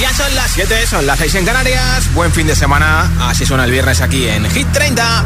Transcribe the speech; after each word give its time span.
Ya 0.00 0.12
son 0.14 0.32
las 0.34 0.50
7, 0.52 0.86
son 0.86 1.06
las 1.06 1.18
6 1.18 1.34
en 1.36 1.44
Canarias. 1.44 2.12
Buen 2.14 2.32
fin 2.32 2.46
de 2.46 2.54
semana. 2.54 3.10
Así 3.20 3.44
suena 3.44 3.64
el 3.64 3.70
viernes 3.70 4.00
aquí 4.00 4.28
en 4.28 4.48
Hit 4.50 4.70
30. 4.72 5.24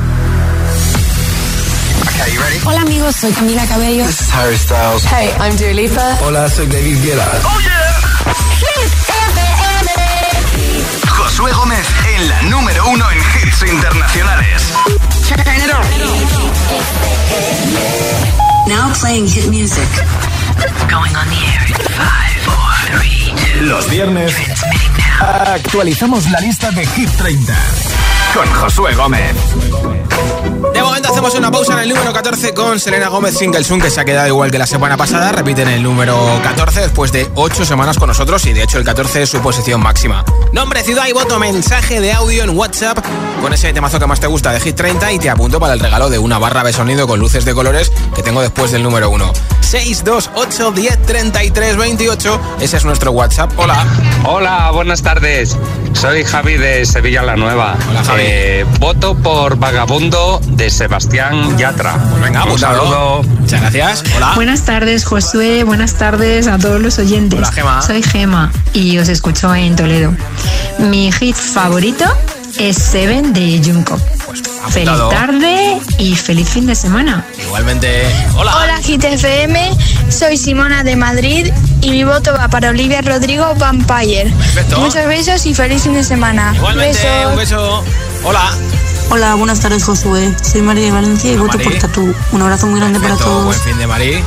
Hola 2.64 2.80
amigos, 2.80 3.16
soy 3.16 3.32
Camila 3.32 3.66
Cabello. 3.66 4.06
This 4.06 4.20
is 4.20 4.30
Harry 4.32 4.56
Styles. 4.56 5.04
Hey, 5.04 5.30
I'm 5.40 5.56
Dua 5.56 5.72
Lipa. 5.72 6.18
Hola, 6.22 6.48
soy 6.48 6.66
David 6.66 7.02
Guetta. 7.02 7.28
Oh 7.44 7.60
yeah. 7.60 7.92
Josué 11.08 11.52
Gómez 11.52 11.86
en 12.14 12.28
la 12.28 12.42
número 12.42 12.86
uno 12.88 13.04
en 13.10 13.18
hits 13.18 13.62
internacionales. 13.62 14.62
Now 18.68 18.92
playing 19.00 19.26
hit 19.26 19.48
music. 19.48 19.88
Going 20.88 21.14
on 21.16 21.28
the 21.28 21.40
air 21.52 21.66
in 21.66 21.74
five, 21.74 22.36
four, 22.44 22.54
three, 22.54 22.60
two. 22.60 22.71
Los 23.60 23.88
viernes 23.90 24.34
actualizamos 25.20 26.30
la 26.30 26.40
lista 26.40 26.70
de 26.70 26.86
Hit 26.86 27.10
30 27.10 27.54
con 28.34 28.46
Josué 28.52 28.94
Gómez. 28.94 29.34
De 30.72 30.82
momento 30.82 31.10
hacemos 31.10 31.34
una 31.34 31.50
pausa 31.50 31.74
en 31.74 31.78
el 31.80 31.88
número 31.90 32.12
14 32.12 32.54
con 32.54 32.80
Selena 32.80 33.08
Gómez 33.08 33.36
Singlesun, 33.36 33.80
que 33.80 33.90
se 33.90 34.00
ha 34.00 34.04
quedado 34.04 34.28
igual 34.28 34.50
que 34.50 34.58
la 34.58 34.66
semana 34.66 34.96
pasada. 34.96 35.32
Repite 35.32 35.62
en 35.62 35.68
el 35.68 35.82
número 35.82 36.16
14 36.42 36.80
después 36.80 37.12
de 37.12 37.28
8 37.34 37.64
semanas 37.64 37.98
con 37.98 38.08
nosotros 38.08 38.46
y 38.46 38.52
de 38.52 38.62
hecho 38.62 38.78
el 38.78 38.84
14 38.84 39.22
es 39.22 39.28
su 39.28 39.40
posición 39.40 39.82
máxima. 39.82 40.24
Nombre, 40.52 40.82
ciudad 40.82 41.06
y 41.08 41.12
voto, 41.12 41.38
mensaje 41.38 42.00
de 42.00 42.12
audio 42.12 42.44
en 42.44 42.56
WhatsApp 42.56 43.04
con 43.40 43.52
ese 43.52 43.72
temazo 43.72 43.98
que 43.98 44.06
más 44.06 44.20
te 44.20 44.28
gusta 44.28 44.52
de 44.52 44.60
Hit 44.60 44.76
30 44.76 45.12
y 45.12 45.18
te 45.18 45.28
apunto 45.28 45.58
para 45.60 45.74
el 45.74 45.80
regalo 45.80 46.08
de 46.08 46.18
una 46.18 46.38
barra 46.38 46.62
de 46.64 46.72
sonido 46.72 47.06
con 47.06 47.18
luces 47.20 47.44
de 47.44 47.54
colores 47.54 47.92
que 48.14 48.22
tengo 48.22 48.40
después 48.40 48.70
del 48.70 48.82
número 48.82 49.10
1. 49.10 49.32
628 49.60 50.72
10 50.72 51.02
33 51.06 51.76
28, 51.76 52.40
ese 52.60 52.76
es 52.76 52.84
nuestro 52.84 53.10
WhatsApp. 53.12 53.52
Hola. 53.56 53.86
Hola, 54.24 54.70
buenas 54.70 55.02
tardes. 55.02 55.56
Soy 55.94 56.24
Javi 56.24 56.56
de 56.56 56.84
Sevilla 56.86 57.22
la 57.22 57.36
Nueva. 57.36 57.76
Hola, 57.90 58.04
Javi. 58.04 58.21
Eh, 58.24 58.64
voto 58.78 59.16
por 59.16 59.56
Vagabundo 59.56 60.40
de 60.46 60.70
Sebastián 60.70 61.58
Yatra. 61.58 61.94
Pues 61.94 62.22
venga, 62.22 62.44
Un 62.44 62.56
saludo. 62.56 63.24
Muchas 63.24 63.60
gracias. 63.60 64.04
Hola. 64.16 64.32
Buenas 64.36 64.64
tardes, 64.64 65.04
Josué. 65.04 65.64
Buenas 65.64 65.94
tardes 65.94 66.46
a 66.46 66.56
todos 66.56 66.80
los 66.80 67.00
oyentes. 67.00 67.40
Hola, 67.40 67.50
Gema. 67.50 67.82
Soy 67.82 68.00
Gema 68.00 68.52
y 68.72 68.98
os 68.98 69.08
escucho 69.08 69.52
en 69.52 69.74
Toledo. 69.74 70.14
Mi 70.78 71.10
hit 71.10 71.34
favorito 71.34 72.04
es 72.58 72.76
Seven 72.76 73.32
de 73.32 73.60
Junko. 73.64 73.98
Feliz 74.70 74.88
apuntado. 74.88 75.08
tarde 75.10 75.78
y 75.98 76.14
feliz 76.16 76.48
fin 76.48 76.66
de 76.66 76.74
semana. 76.74 77.24
Igualmente. 77.38 78.06
Hola. 78.34 78.56
Hola 78.56 78.80
GTFM, 78.80 79.76
soy 80.08 80.36
Simona 80.36 80.82
de 80.84 80.96
Madrid 80.96 81.52
y 81.82 81.90
mi 81.90 82.04
voto 82.04 82.32
va 82.32 82.48
para 82.48 82.70
Olivia 82.70 83.02
Rodrigo 83.02 83.54
Vampire. 83.56 84.30
Perfecto. 84.30 84.80
Muchos 84.80 85.06
besos 85.06 85.44
y 85.46 85.54
feliz 85.54 85.82
fin 85.82 85.94
de 85.94 86.04
semana. 86.04 86.52
Igualmente, 86.56 86.98
Besos. 86.98 87.30
un 87.30 87.36
beso. 87.36 87.84
Hola. 88.24 88.52
Hola, 89.14 89.34
buenas 89.34 89.60
tardes, 89.60 89.84
Josué. 89.84 90.34
Soy 90.40 90.62
María 90.62 90.86
de 90.86 90.90
Valencia 90.90 91.30
y 91.30 91.34
Hola, 91.34 91.52
voto 91.52 91.58
por 91.58 91.74
Tatú. 91.74 92.14
Un 92.32 92.40
abrazo 92.40 92.66
muy 92.66 92.80
grande 92.80 92.98
para 92.98 93.10
Perfecto, 93.10 93.30
todos. 93.30 93.44
Buen 93.44 93.60
fin 93.60 93.76
de 93.76 93.86
Mari. 93.86 94.24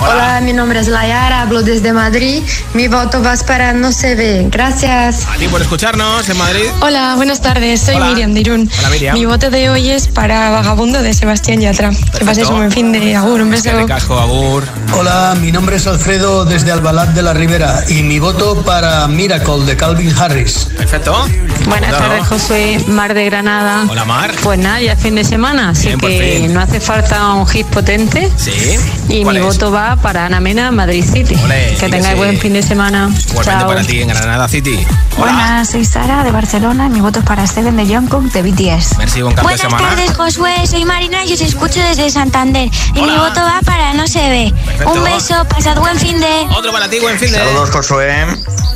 Hola, 0.00 0.40
mi 0.40 0.52
nombre 0.52 0.78
es 0.78 0.86
Layara, 0.86 1.42
hablo 1.42 1.62
desde 1.62 1.92
Madrid. 1.92 2.44
Mi 2.72 2.86
voto 2.86 3.20
va 3.20 3.34
para 3.44 3.72
No 3.72 3.90
se 3.90 4.14
ve. 4.14 4.46
Gracias. 4.48 5.26
A 5.26 5.36
ti 5.38 5.48
por 5.48 5.60
escucharnos 5.60 6.28
en 6.28 6.38
Madrid. 6.38 6.66
Hola, 6.80 7.14
buenas 7.16 7.40
tardes. 7.40 7.80
Soy 7.80 7.96
Hola. 7.96 8.06
Miriam 8.06 8.32
de 8.32 8.40
Irún. 8.40 8.70
Hola, 8.78 8.90
Miriam. 8.90 9.14
Mi 9.14 9.24
voto 9.24 9.50
de 9.50 9.70
hoy 9.70 9.90
es 9.90 10.06
para 10.06 10.50
Vagabundo 10.50 11.02
de 11.02 11.14
Sebastián 11.14 11.60
Yatra. 11.60 11.90
Que 12.16 12.24
paséis 12.24 12.48
un 12.48 12.58
buen 12.58 12.70
fin 12.70 12.92
de 12.92 13.16
agur. 13.16 13.40
Un 13.40 13.50
beso. 13.50 13.64
Qué 13.64 13.72
ricasco, 13.72 14.20
Agur. 14.20 14.62
Hola, 14.96 15.36
mi 15.40 15.50
nombre 15.50 15.76
es 15.76 15.86
Alfredo 15.88 16.44
desde 16.44 16.70
Albalat 16.70 17.08
de 17.08 17.22
la 17.22 17.34
Ribera 17.34 17.82
y 17.88 18.04
mi 18.04 18.20
voto 18.20 18.62
para 18.62 19.08
Miracle 19.08 19.64
de 19.64 19.76
Calvin 19.76 20.14
Harris. 20.16 20.68
Perfecto. 20.76 21.26
Buenas 21.66 21.90
tardes, 21.90 22.26
Josué, 22.28 22.84
Mar 22.86 23.14
de 23.14 23.24
Granada. 23.24 23.84
Hola, 23.88 24.04
Mar. 24.04 24.27
Pues 24.42 24.58
nada, 24.58 24.80
ya 24.80 24.92
es 24.92 25.00
fin 25.00 25.14
de 25.14 25.24
semana, 25.24 25.70
así 25.70 25.88
Bien, 25.88 25.98
por 26.00 26.10
que 26.10 26.48
no 26.50 26.60
hace 26.60 26.80
falta 26.80 27.34
un 27.34 27.46
hit 27.46 27.66
potente. 27.66 28.30
Sí. 28.36 28.78
Y 29.08 29.22
¿Cuál 29.22 29.36
mi 29.36 29.40
es? 29.40 29.46
voto 29.54 29.70
va 29.72 29.96
para 29.96 30.26
Ana 30.26 30.40
Mena, 30.40 30.70
Madrid 30.70 31.04
City. 31.04 31.34
Ole, 31.44 31.76
que 31.78 31.88
tengáis 31.88 32.16
buen 32.16 32.38
fin 32.38 32.52
de 32.52 32.62
semana. 32.62 33.10
Igualmente 33.30 33.44
Chao. 33.60 33.68
para 33.68 33.82
ti 33.84 34.00
en 34.02 34.08
Granada 34.08 34.48
City. 34.48 34.86
Hola. 35.16 35.32
Buenas, 35.32 35.70
soy 35.70 35.84
Sara 35.84 36.24
de 36.24 36.30
Barcelona 36.30 36.86
y 36.86 36.90
mi 36.90 37.00
voto 37.00 37.18
es 37.20 37.24
para 37.24 37.46
Steven 37.46 37.76
de 37.76 37.86
Jungkook 37.86 38.24
de 38.32 38.42
BTS. 38.42 38.98
Merci, 38.98 39.22
buen 39.22 39.34
Buenas 39.36 39.60
semana. 39.60 39.88
tardes, 39.88 40.16
Josué. 40.16 40.54
Soy 40.66 40.84
Marina 40.84 41.24
y 41.24 41.32
os 41.32 41.40
escucho 41.40 41.80
desde 41.80 42.08
Santander. 42.10 42.68
Y 42.94 43.00
Hola. 43.00 43.12
mi 43.12 43.18
voto 43.18 43.40
va 43.40 43.60
para 43.64 43.92
No 43.94 44.06
se 44.06 44.20
ve. 44.28 44.52
Perfecto. 44.66 44.92
Un 44.92 45.04
beso, 45.04 45.44
pasad 45.48 45.76
buen 45.78 45.98
fin 45.98 46.20
de. 46.20 46.46
Otro 46.56 46.70
para 46.72 46.88
ti, 46.88 46.98
buen 47.00 47.18
fin 47.18 47.32
de. 47.32 47.38
Saludos 47.38 47.70
Josué, 47.70 48.26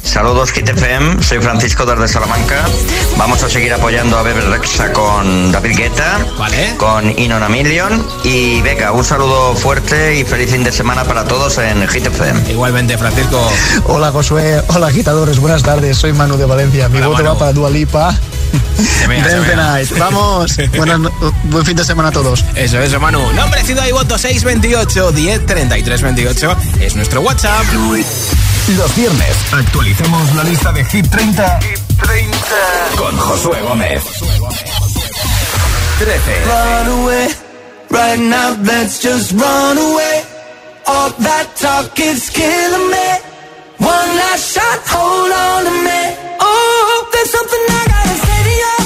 saludos 0.02 0.50
Kit 0.52 0.68
FM, 0.68 1.22
soy 1.22 1.38
Francisco 1.40 1.84
desde 1.86 2.08
Salamanca. 2.08 2.64
Vamos 3.16 3.42
a 3.42 3.48
seguir 3.50 3.72
apoyando 3.72 4.18
a 4.18 4.22
Bebe 4.22 4.40
Rexa 4.40 4.92
con 4.92 5.31
David 5.50 5.76
Guetta, 5.76 6.18
Vale. 6.38 6.74
con 6.76 7.18
Inon 7.18 7.50
Million 7.50 8.06
y 8.24 8.60
venga, 8.62 8.92
un 8.92 9.04
saludo 9.04 9.54
fuerte 9.54 10.16
y 10.18 10.24
feliz 10.24 10.50
fin 10.50 10.62
de 10.64 10.72
semana 10.72 11.04
para 11.04 11.24
todos 11.24 11.58
en 11.58 11.86
Hit 11.88 12.06
FM. 12.06 12.50
Igualmente, 12.50 12.98
Francisco. 12.98 13.50
Hola 13.86 14.10
Josué, 14.12 14.62
hola 14.68 14.88
agitadores, 14.88 15.38
buenas 15.38 15.62
tardes, 15.62 15.96
soy 15.96 16.12
Manu 16.12 16.36
de 16.36 16.44
Valencia. 16.44 16.88
Mi 16.88 16.98
Hola, 16.98 17.06
voto 17.08 17.22
Manu. 17.22 17.34
va 17.34 17.38
para 17.38 17.52
Dua 17.52 17.70
Lipa. 17.70 18.14
Se 18.98 19.06
vea, 19.06 19.24
se 19.24 19.30
Dance 19.30 19.50
the 19.50 19.56
vea. 19.56 19.72
night. 19.72 19.98
Vamos, 19.98 20.56
buenas 20.76 21.00
buen 21.44 21.64
fin 21.64 21.76
de 21.76 21.84
semana 21.84 22.08
a 22.10 22.12
todos. 22.12 22.44
Eso, 22.54 22.78
eso, 22.80 23.00
Manu. 23.00 23.32
Nombre, 23.32 23.62
ciudad 23.64 23.86
y 23.86 23.92
voto 23.92 24.18
628 24.18 25.12
10 25.12 25.46
33 25.46 26.02
28 26.02 26.56
es 26.80 26.96
nuestro 26.96 27.20
WhatsApp. 27.22 27.64
Los 28.76 28.94
viernes 28.96 29.36
actualizamos 29.52 30.34
la 30.34 30.44
lista 30.44 30.72
de 30.72 30.84
Hit 30.84 31.08
30, 31.10 31.58
con 32.96 33.16
Josué 33.16 33.60
Gómez. 33.62 34.02
13. 36.04 36.48
Run 36.48 36.86
away, 36.98 37.28
right 37.90 38.18
now 38.18 38.56
let's 38.62 38.98
just 39.00 39.32
run 39.32 39.78
away. 39.78 40.24
All 40.86 41.10
that 41.26 41.46
talk 41.54 41.94
is 42.00 42.28
killing 42.28 42.90
me. 42.90 43.08
One 43.78 44.10
last 44.18 44.50
shot, 44.52 44.80
hold 44.90 45.30
on 45.30 45.62
to 45.68 45.74
me. 45.86 46.02
Oh, 46.42 47.08
there's 47.12 47.30
something 47.30 47.62
I 47.70 47.82
gotta 47.94 48.16
say 48.26 48.40
to 48.48 48.54
you. 48.62 48.76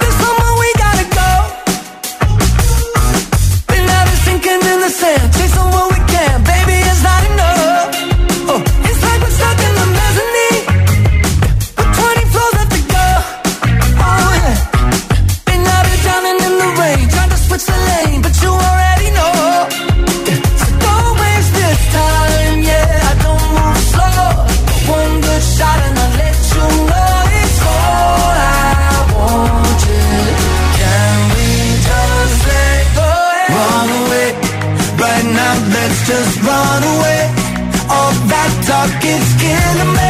There's 0.00 0.16
somewhere 0.20 0.54
we 0.60 0.68
gotta 0.84 1.06
go. 1.16 1.30
Out 3.96 4.06
here 4.08 4.20
sinking 4.28 4.60
in 4.72 4.78
the 4.84 4.90
sand, 5.00 5.25
that 38.88 39.02
talk 39.02 40.05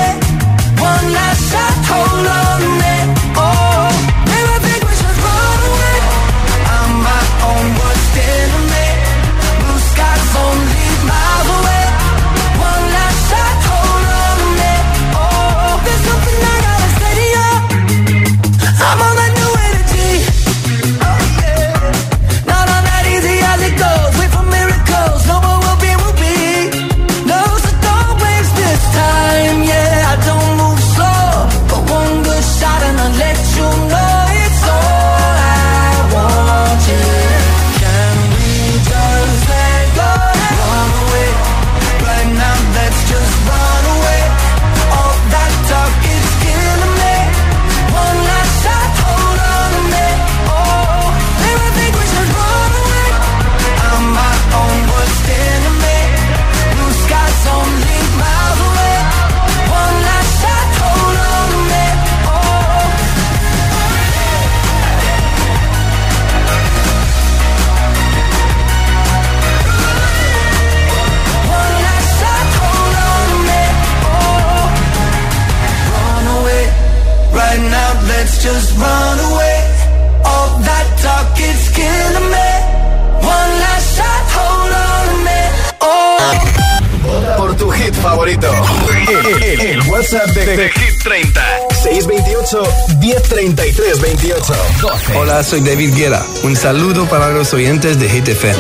WhatsApp 89.97 90.31
de, 90.35 90.45
de 90.45 90.69
Hit 90.69 91.03
30. 91.03 91.41
628 91.71 92.63
1033 93.01 94.01
28. 94.03 94.55
12. 94.83 95.17
Hola, 95.17 95.43
soy 95.43 95.61
David 95.61 95.95
Guerra. 95.95 96.23
Un 96.43 96.55
saludo 96.55 97.07
para 97.07 97.31
los 97.31 97.55
oyentes 97.55 97.99
de 97.99 98.07
Hit 98.07 98.29
FM. 98.29 98.59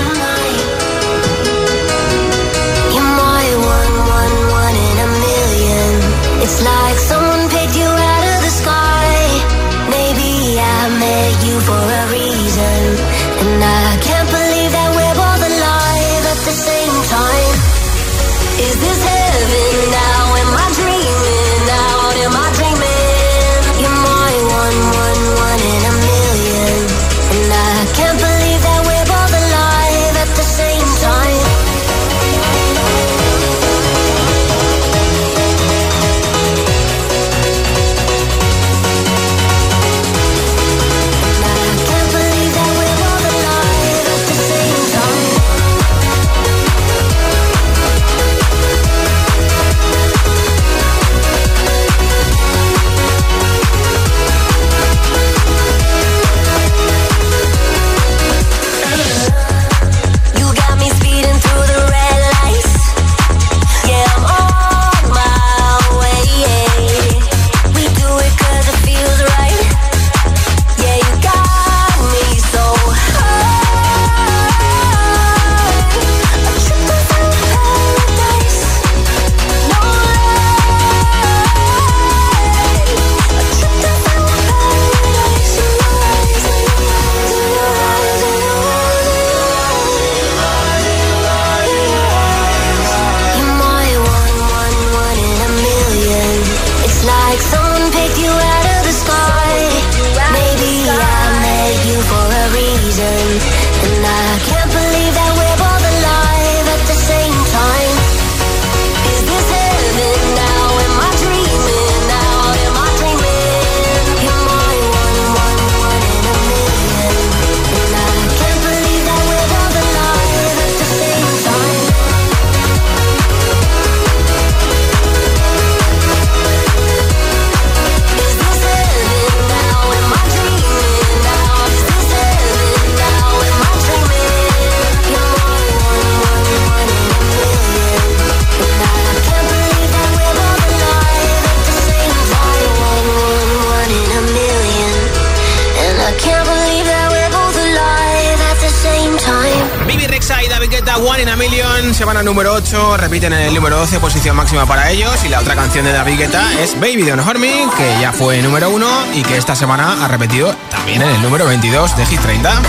Repiten 153.06 153.32
en 153.34 153.42
el 153.42 153.54
número 153.54 153.78
12, 153.78 154.00
posición 154.00 154.34
máxima 154.34 154.66
para 154.66 154.90
ellos. 154.90 155.24
Y 155.24 155.28
la 155.28 155.38
otra 155.38 155.54
canción 155.54 155.84
de 155.84 155.92
David 155.92 156.18
Guetta 156.18 156.44
es 156.60 156.74
Baby 156.80 157.02
de 157.02 157.12
Hurt 157.12 157.38
Me, 157.38 157.64
que 157.76 158.00
ya 158.00 158.12
fue 158.12 158.42
número 158.42 158.68
1 158.70 158.86
y 159.14 159.22
que 159.22 159.36
esta 159.36 159.54
semana 159.54 160.04
ha 160.04 160.08
repetido 160.08 160.52
también 160.70 161.02
en 161.02 161.10
el 161.10 161.22
número 161.22 161.46
22 161.46 161.96
de 161.96 162.04
Hit 162.04 162.20
30. 162.20 162.62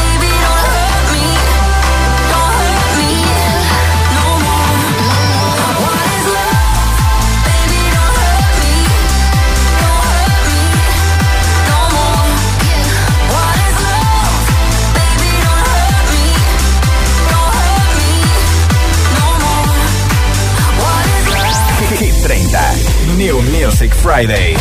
New 23.17 23.41
Music 23.41 23.91
Friday. 23.95 24.55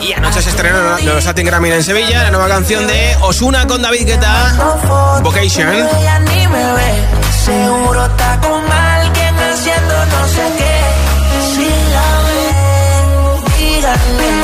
Y 0.00 0.12
anoche 0.14 0.40
se 0.40 0.48
estrenó 0.48 0.78
los 1.04 1.24
Latin 1.26 1.44
Grammy 1.44 1.70
en 1.70 1.82
Sevilla, 1.84 2.22
la 2.22 2.30
nueva 2.30 2.48
canción 2.48 2.86
de 2.86 3.14
Osuna 3.20 3.66
con 3.66 3.82
David 3.82 4.06
Guetta, 4.06 5.20
Vocation. 5.22 5.68
Seguro 7.44 8.06
está 8.06 8.40
con 8.40 8.72
alguien 8.72 9.34
haciendo 9.38 10.06
no 10.06 10.28
sé 10.28 10.52
qué. 10.56 10.80
Si 11.54 11.68
la 11.92 12.08
ven, 12.26 13.44
díganme. 13.58 14.41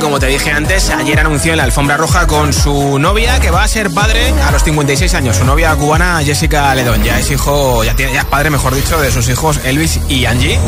Como 0.00 0.18
te 0.18 0.26
dije 0.26 0.50
antes, 0.50 0.90
ayer 0.90 1.18
anunció 1.20 1.52
en 1.52 1.58
la 1.58 1.64
alfombra 1.64 1.96
roja 1.96 2.26
con 2.26 2.52
su 2.52 2.98
novia 2.98 3.40
que 3.40 3.50
va 3.50 3.62
a 3.62 3.68
ser 3.68 3.90
padre 3.90 4.32
a 4.46 4.50
los 4.50 4.62
56 4.64 5.14
años. 5.14 5.36
Su 5.36 5.44
novia 5.44 5.74
cubana 5.76 6.20
Jessica 6.24 6.74
Ledón. 6.74 7.02
Ya 7.02 7.18
es 7.18 7.30
hijo, 7.30 7.84
ya, 7.84 7.94
tiene, 7.94 8.12
ya 8.12 8.20
es 8.20 8.26
padre, 8.26 8.50
mejor 8.50 8.74
dicho, 8.74 9.00
de 9.00 9.10
sus 9.10 9.28
hijos 9.28 9.60
Elvis 9.64 10.00
y 10.08 10.26
Angie. 10.26 10.58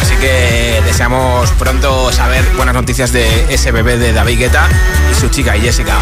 Así 0.00 0.14
que 0.16 0.82
deseamos 0.84 1.50
pronto 1.52 2.10
saber 2.10 2.44
buenas 2.56 2.74
noticias 2.74 3.12
de 3.12 3.54
ese 3.54 3.70
bebé 3.70 3.98
de 3.98 4.12
David 4.12 4.38
Guetta 4.38 4.68
y 5.10 5.14
su 5.14 5.28
chica 5.28 5.52
Jessica. 5.52 5.94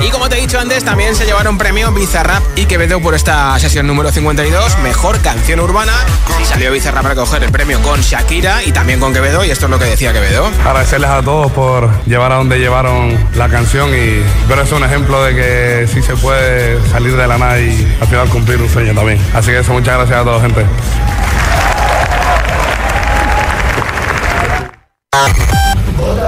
Y 0.00 0.10
como 0.10 0.28
te 0.28 0.38
he 0.38 0.40
dicho 0.40 0.60
antes, 0.60 0.84
también 0.84 1.16
se 1.16 1.24
llevaron 1.24 1.58
premio 1.58 1.90
Bizarrap 1.92 2.42
y 2.56 2.66
Quevedo 2.66 3.00
por 3.00 3.14
esta 3.14 3.58
sesión 3.58 3.86
número 3.86 4.12
52, 4.12 4.78
Mejor 4.78 5.20
Canción 5.20 5.60
Urbana. 5.60 5.92
Y 6.40 6.44
salió 6.44 6.70
Bizarrap 6.70 7.02
para 7.02 7.14
coger 7.16 7.42
el 7.42 7.50
premio 7.50 7.80
con 7.82 8.00
Shakira 8.00 8.62
y 8.62 8.70
también 8.70 9.00
con 9.00 9.12
Quevedo. 9.12 9.44
Y 9.44 9.50
esto 9.50 9.66
es 9.66 9.70
lo 9.70 9.78
que 9.78 9.86
decía 9.86 10.12
Quevedo. 10.12 10.48
Agradecerles 10.64 11.10
a 11.10 11.22
todos 11.22 11.50
por 11.50 11.90
llevar 12.06 12.32
a 12.32 12.36
donde 12.36 12.58
llevaron 12.58 13.16
la 13.36 13.48
canción 13.48 13.90
y 13.90 14.22
pero 14.48 14.62
es 14.62 14.72
un 14.72 14.82
ejemplo 14.84 15.22
de 15.22 15.34
que 15.34 15.86
sí 15.92 16.02
se 16.02 16.16
puede 16.16 16.78
salir 16.90 17.16
de 17.16 17.26
la 17.26 17.38
nada 17.38 17.58
y 17.60 17.96
al 18.00 18.08
final 18.08 18.28
cumplir 18.28 18.60
un 18.60 18.68
sueño 18.68 18.94
también. 18.94 19.18
Así 19.34 19.50
que 19.50 19.58
eso, 19.60 19.72
muchas 19.72 19.96
gracias 19.96 20.18
a 20.20 20.24
todos, 20.24 20.42
gente. 20.42 20.64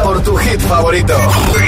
Por 0.03 0.23
tu 0.23 0.37
hit 0.37 0.61
favorito. 0.61 1.17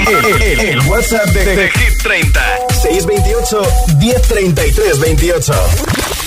El, 0.07 0.41
el- 0.41 0.59
el 0.59 0.79
WhatsApp 0.87 1.25
de, 1.27 1.55
de 1.55 1.69
Hit 1.71 2.01
30. 2.03 2.41
628 2.69 3.63
628 3.63 3.97
1033 3.99 4.99
28. 4.99 5.53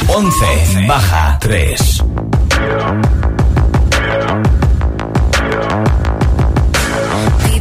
11 0.08 0.86
baja 0.88 1.38
3. 1.40 2.02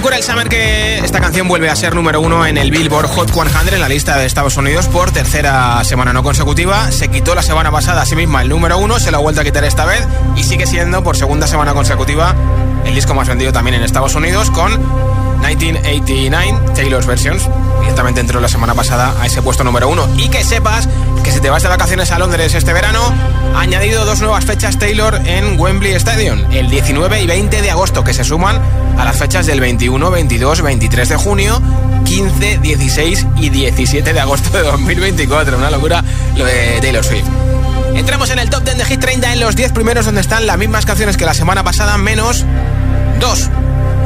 Con 0.00 0.08
Cruel 0.08 0.22
Summer 0.22 0.48
que 0.48 0.98
esta 1.00 1.20
canción 1.20 1.46
vuelve 1.46 1.68
a 1.68 1.76
ser 1.76 1.94
número 1.94 2.22
uno 2.22 2.46
en 2.46 2.56
el 2.56 2.70
Billboard 2.70 3.06
Hot 3.08 3.30
100 3.30 3.74
en 3.74 3.80
la 3.80 3.88
lista 3.88 4.16
de 4.16 4.24
Estados 4.24 4.56
Unidos 4.56 4.88
por 4.88 5.10
tercera 5.10 5.84
semana 5.84 6.14
no 6.14 6.22
consecutiva. 6.22 6.90
Se 6.90 7.08
quitó 7.08 7.34
la 7.34 7.42
semana 7.42 7.70
pasada 7.70 8.00
a 8.00 8.06
sí 8.06 8.16
misma 8.16 8.40
el 8.40 8.48
número 8.48 8.78
uno, 8.78 8.98
se 8.98 9.10
lo 9.10 9.18
ha 9.18 9.20
vuelto 9.20 9.42
a 9.42 9.44
quitar 9.44 9.62
esta 9.64 9.84
vez 9.84 10.06
y 10.36 10.44
sigue 10.44 10.66
siendo 10.66 11.02
por 11.02 11.18
segunda 11.18 11.46
semana 11.46 11.74
consecutiva 11.74 12.34
el 12.86 12.94
disco 12.94 13.14
más 13.14 13.28
vendido 13.28 13.52
también 13.52 13.74
en 13.74 13.82
Estados 13.82 14.14
Unidos 14.14 14.50
con 14.50 14.80
1989 15.56 16.74
Taylor's 16.74 17.06
Versions. 17.06 17.48
Directamente 17.80 18.20
entró 18.20 18.40
la 18.40 18.48
semana 18.48 18.74
pasada 18.74 19.14
a 19.20 19.26
ese 19.26 19.42
puesto 19.42 19.64
número 19.64 19.88
uno. 19.88 20.08
Y 20.16 20.28
que 20.28 20.44
sepas 20.44 20.88
que 21.24 21.32
si 21.32 21.40
te 21.40 21.50
vas 21.50 21.62
de 21.62 21.68
vacaciones 21.68 22.12
a 22.12 22.18
Londres 22.18 22.54
este 22.54 22.72
verano, 22.72 23.00
ha 23.54 23.60
añadido 23.60 24.04
dos 24.04 24.20
nuevas 24.20 24.44
fechas 24.44 24.78
Taylor 24.78 25.20
en 25.24 25.58
Wembley 25.58 25.92
Stadium, 25.94 26.44
el 26.52 26.70
19 26.70 27.22
y 27.22 27.26
20 27.26 27.62
de 27.62 27.70
agosto, 27.70 28.04
que 28.04 28.14
se 28.14 28.24
suman 28.24 28.60
a 28.96 29.04
las 29.04 29.16
fechas 29.16 29.46
del 29.46 29.60
21, 29.60 30.10
22, 30.10 30.62
23 30.62 31.08
de 31.08 31.16
junio, 31.16 31.60
15, 32.04 32.58
16 32.58 33.26
y 33.36 33.48
17 33.48 34.12
de 34.12 34.20
agosto 34.20 34.50
de 34.56 34.62
2024. 34.62 35.56
Una 35.56 35.70
locura 35.70 36.04
lo 36.36 36.44
de 36.44 36.78
Taylor 36.80 37.04
Swift. 37.04 37.26
Entramos 37.94 38.30
en 38.30 38.38
el 38.38 38.50
top 38.50 38.62
10 38.62 38.78
de 38.78 38.84
Hit 38.84 39.00
30 39.00 39.32
en 39.32 39.40
los 39.40 39.56
10 39.56 39.72
primeros 39.72 40.06
donde 40.06 40.20
están 40.20 40.46
las 40.46 40.58
mismas 40.58 40.86
canciones 40.86 41.16
que 41.16 41.24
la 41.24 41.34
semana 41.34 41.64
pasada, 41.64 41.98
menos 41.98 42.44
dos. 43.18 43.50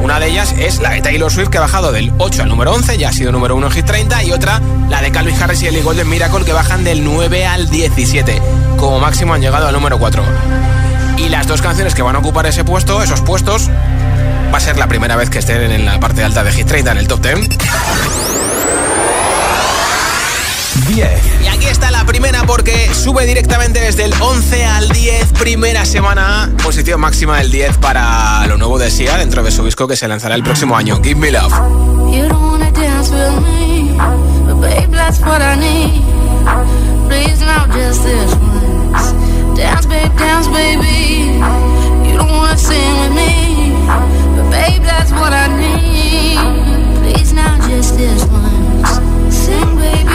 Una 0.05 0.19
de 0.19 0.27
ellas 0.27 0.53
es 0.59 0.81
la 0.81 0.91
de 0.91 1.01
Taylor 1.01 1.31
Swift 1.31 1.49
que 1.49 1.57
ha 1.57 1.61
bajado 1.61 1.91
del 1.91 2.13
8 2.19 2.43
al 2.43 2.49
número 2.49 2.71
11, 2.73 2.99
ya 2.99 3.09
ha 3.09 3.11
sido 3.11 3.31
número 3.31 3.55
1 3.55 3.65
en 3.65 3.73
Hit 3.73 3.85
30, 3.87 4.23
y 4.23 4.33
otra, 4.33 4.61
la 4.87 5.01
de 5.01 5.11
Calvin 5.11 5.35
Harris 5.41 5.63
y 5.63 5.67
Ellie 5.67 5.81
Golden 5.81 6.07
Miracle 6.07 6.45
que 6.45 6.53
bajan 6.53 6.83
del 6.83 7.03
9 7.03 7.47
al 7.47 7.71
17. 7.71 8.39
Como 8.77 8.99
máximo 8.99 9.33
han 9.33 9.41
llegado 9.41 9.67
al 9.67 9.73
número 9.73 9.97
4. 9.97 10.23
Y 11.17 11.29
las 11.29 11.47
dos 11.47 11.59
canciones 11.63 11.95
que 11.95 12.03
van 12.03 12.15
a 12.15 12.19
ocupar 12.19 12.45
ese 12.45 12.63
puesto, 12.63 13.01
esos 13.01 13.21
puestos, 13.21 13.67
va 14.53 14.57
a 14.59 14.61
ser 14.61 14.77
la 14.77 14.87
primera 14.87 15.15
vez 15.15 15.31
que 15.31 15.39
estén 15.39 15.71
en 15.71 15.85
la 15.87 15.99
parte 15.99 16.23
alta 16.23 16.43
de 16.43 16.51
Hit 16.51 16.67
30 16.67 16.91
en 16.91 16.97
el 16.99 17.07
top 17.07 17.21
10. 17.23 17.49
10. 20.87 21.34
Aquí 21.65 21.71
está 21.71 21.89
la 21.89 22.05
primera 22.05 22.43
porque 22.43 22.93
sube 22.93 23.25
directamente 23.25 23.79
desde 23.79 24.05
el 24.05 24.13
11 24.21 24.65
al 24.65 24.87
10, 24.87 25.33
primera 25.33 25.83
semana, 25.83 26.53
posición 26.61 26.99
máxima 26.99 27.39
del 27.39 27.49
10 27.49 27.77
para 27.77 28.45
lo 28.45 28.55
nuevo 28.57 28.77
de 28.77 28.91
Sia 28.91 29.17
dentro 29.17 29.41
de 29.41 29.49
su 29.49 29.65
disco 29.65 29.87
que 29.87 29.95
se 29.95 30.07
lanzará 30.07 30.35
el 30.35 30.43
próximo 30.43 30.77
año, 30.77 31.01
Give 31.01 31.15
Me 31.15 31.31
Love. 31.31 31.53
Dance 39.55 39.87
babe. 39.87 40.15
Dance, 40.19 40.47
baby. 40.49 41.39
You 42.07 42.17
don't 42.17 42.29
wanna 42.29 42.57
sing 42.57 42.99
with 42.99 43.13
me, 43.15 43.73
but 44.35 44.51
babe, 44.51 44.83
that's 44.83 45.11
what 45.13 45.33
I 45.33 45.47
need. 45.57 46.37
Please 47.01 47.33
now 47.33 47.57
just 47.67 47.97
this 47.97 48.23
once. 48.25 48.99
Sing, 49.35 49.75
baby. 49.77 50.14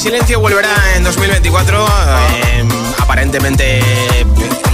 Silencio 0.00 0.40
volverá 0.40 0.96
en 0.96 1.04
2024. 1.04 1.84
Eh, 1.84 2.64
aparentemente 2.98 3.80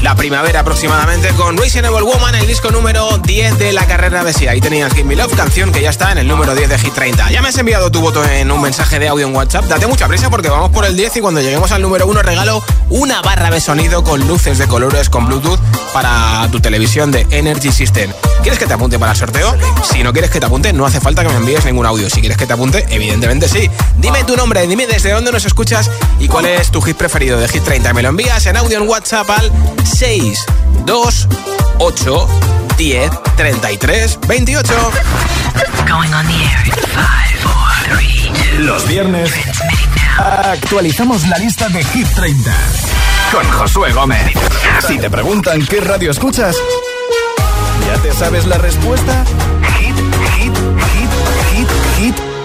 la 0.06 0.14
primavera 0.14 0.60
aproximadamente 0.60 1.30
con 1.30 1.56
Reasonable 1.56 2.02
Woman, 2.02 2.36
el 2.36 2.46
disco 2.46 2.70
número 2.70 3.18
10 3.24 3.58
de 3.58 3.72
la 3.72 3.86
carrera 3.86 4.22
de 4.22 4.32
Sí. 4.32 4.46
Ahí 4.46 4.60
tenías 4.60 4.92
Give 4.92 5.02
Me 5.02 5.16
Love, 5.16 5.34
canción 5.34 5.72
que 5.72 5.82
ya 5.82 5.90
está 5.90 6.12
en 6.12 6.18
el 6.18 6.28
número 6.28 6.54
10 6.54 6.68
de 6.68 6.78
Hit 6.78 6.94
30. 6.94 7.28
Ya 7.32 7.42
me 7.42 7.48
has 7.48 7.58
enviado 7.58 7.90
tu 7.90 8.00
voto 8.00 8.24
en 8.24 8.52
un 8.52 8.60
mensaje 8.60 9.00
de 9.00 9.08
audio 9.08 9.26
en 9.26 9.34
WhatsApp. 9.34 9.64
Date 9.64 9.88
mucha 9.88 10.06
prisa 10.06 10.30
porque 10.30 10.48
vamos 10.48 10.70
por 10.70 10.84
el 10.84 10.96
10 10.96 11.16
y 11.16 11.20
cuando 11.20 11.40
lleguemos 11.40 11.72
al 11.72 11.82
número 11.82 12.06
1 12.06 12.22
regalo 12.22 12.62
una 12.88 13.20
barra 13.20 13.50
de 13.50 13.60
sonido 13.60 14.04
con 14.04 14.28
luces 14.28 14.58
de 14.58 14.68
colores 14.68 15.10
con 15.10 15.26
Bluetooth 15.26 15.58
para 15.92 16.46
tu 16.52 16.60
televisión 16.60 17.10
de 17.10 17.26
Energy 17.30 17.72
System. 17.72 18.12
¿Quieres 18.42 18.60
que 18.60 18.66
te 18.66 18.74
apunte 18.74 19.00
para 19.00 19.10
el 19.10 19.18
sorteo? 19.18 19.56
Si 19.82 20.04
no 20.04 20.12
quieres 20.12 20.30
que 20.30 20.38
te 20.38 20.46
apunte, 20.46 20.72
no 20.72 20.86
hace 20.86 21.00
falta 21.00 21.24
que 21.24 21.30
me 21.30 21.36
envíes 21.36 21.64
ningún 21.64 21.84
audio. 21.84 22.08
Si 22.08 22.20
quieres 22.20 22.38
que 22.38 22.46
te 22.46 22.52
apunte, 22.52 22.86
evidentemente 22.90 23.48
sí. 23.48 23.68
Dime 23.96 24.22
tu 24.22 24.36
nombre, 24.36 24.64
dime 24.68 24.86
desde 24.86 25.10
dónde 25.10 25.32
nos 25.32 25.44
escuchas 25.46 25.90
y 26.20 26.28
cuál 26.28 26.46
es 26.46 26.70
tu 26.70 26.80
hit 26.80 26.96
preferido 26.96 27.40
de 27.40 27.48
Hit 27.48 27.64
30. 27.64 27.92
Me 27.92 28.02
lo 28.02 28.10
envías 28.10 28.46
en 28.46 28.56
audio 28.56 28.78
en 28.78 28.88
WhatsApp 28.88 29.28
al 29.30 29.50
628 29.96 32.28
10 32.76 33.10
33 33.36 34.18
28. 34.28 34.74
Los 38.58 38.86
viernes 38.86 39.32
actualizamos 40.18 41.26
la 41.28 41.38
lista 41.38 41.70
de 41.70 41.82
Hit 41.82 42.06
30 42.14 42.54
con 43.32 43.50
Josué 43.52 43.92
Gómez. 43.92 44.34
Si 44.86 44.98
te 44.98 45.08
preguntan 45.08 45.64
qué 45.64 45.80
radio 45.80 46.10
escuchas, 46.10 46.54
¿ya 47.86 47.94
te 48.02 48.12
sabes 48.12 48.46
la 48.46 48.58
respuesta? 48.58 49.24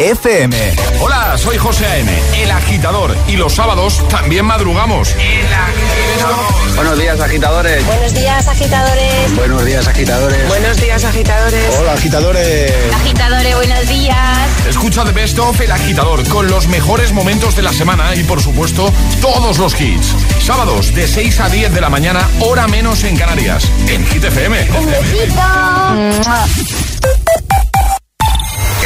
FM. 0.01 0.55
Hola, 0.99 1.37
soy 1.37 1.57
José 1.57 1.85
A.M., 1.85 2.11
el 2.41 2.49
agitador. 2.49 3.15
Y 3.27 3.35
los 3.35 3.53
sábados 3.53 4.01
también 4.09 4.45
madrugamos. 4.45 5.09
El 5.11 5.45
agitador. 5.53 6.75
Buenos 6.75 6.97
días, 6.97 7.19
agitadores. 7.19 7.85
Buenos 7.85 8.13
días, 8.15 8.47
agitadores. 8.47 9.35
Buenos 9.35 9.63
días, 9.63 9.87
agitadores. 9.87 10.47
Buenos 10.47 10.77
días, 10.81 11.03
agitadores. 11.03 11.75
Hola, 11.79 11.93
agitadores. 11.93 12.73
Agitadores, 12.95 13.55
buenos 13.55 13.87
días. 13.87 14.67
Escucha 14.67 15.05
The 15.05 15.11
Best 15.11 15.37
of 15.37 15.61
El 15.61 15.71
Agitador 15.71 16.27
con 16.29 16.49
los 16.49 16.67
mejores 16.67 17.11
momentos 17.11 17.55
de 17.55 17.61
la 17.61 17.71
semana 17.71 18.15
y, 18.15 18.23
por 18.23 18.41
supuesto, 18.41 18.91
todos 19.21 19.59
los 19.59 19.79
hits. 19.79 20.15
Sábados 20.43 20.95
de 20.95 21.07
6 21.07 21.39
a 21.41 21.49
10 21.49 21.73
de 21.73 21.81
la 21.81 21.91
mañana, 21.91 22.27
hora 22.39 22.67
menos 22.67 23.03
en 23.03 23.17
Canarias. 23.17 23.69
En 23.87 24.03
Hit 24.07 24.23
FM. 24.23 24.67
Un 24.79 24.85
besito. 24.87 25.41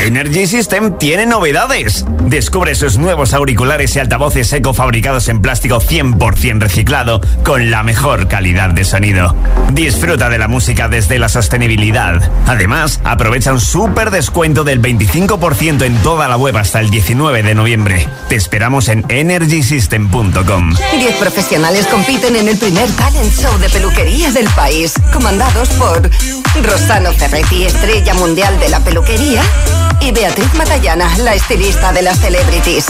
Energy 0.03 0.45
System 0.45 0.97
tiene 0.97 1.25
novedades. 1.25 2.05
Descubre 2.25 2.75
sus 2.75 2.97
nuevos 2.97 3.34
auriculares 3.34 3.95
y 3.95 3.99
altavoces 3.99 4.51
eco 4.53 4.73
fabricados 4.73 5.29
en 5.29 5.41
plástico 5.41 5.79
100% 5.79 6.60
reciclado 6.60 7.21
con 7.43 7.71
la 7.71 7.84
mejor 7.84 8.27
calidad 8.27 8.69
de 8.69 8.84
sonido. 8.84 9.36
Disfruta 9.71 10.29
de 10.29 10.38
la 10.38 10.47
música 10.47 10.88
desde 10.88 11.17
la 11.17 11.29
sostenibilidad. 11.29 12.21
Además, 12.45 12.99
aprovecha 13.03 13.53
un 13.53 13.60
súper 13.60 14.12
descuento 14.12 14.63
del 14.63 14.81
25% 14.81 15.84
en 15.84 15.97
toda 16.03 16.27
la 16.27 16.38
web 16.38 16.58
hasta 16.58 16.79
el 16.79 16.89
19 16.89 17.41
de 17.41 17.55
noviembre. 17.55 18.08
Te 18.29 18.36
esperamos 18.36 18.89
en 18.89 19.05
energysystem.com. 19.10 20.75
Diez 20.97 21.15
profesionales 21.15 21.88
compiten 21.88 22.36
en 22.36 22.47
el 22.47 22.58
primer 22.58 22.89
talent 22.91 23.34
show 23.34 23.58
de 23.60 23.69
peluquería 23.69 24.31
del 24.31 24.47
país, 24.49 24.93
comandados 25.12 25.69
por 25.69 26.10
Rosano 26.63 27.12
Ferretti, 27.13 27.65
estrella 27.65 28.13
mundial 28.13 28.60
de 28.60 28.69
la 28.69 28.79
peluquería, 28.79 29.41
y 30.06 30.12
Beatriz 30.12 30.54
Matallana, 30.54 31.10
la 31.18 31.34
estilista 31.34 31.91
de 31.91 32.04
las 32.04 32.20
celebrities. 32.20 32.86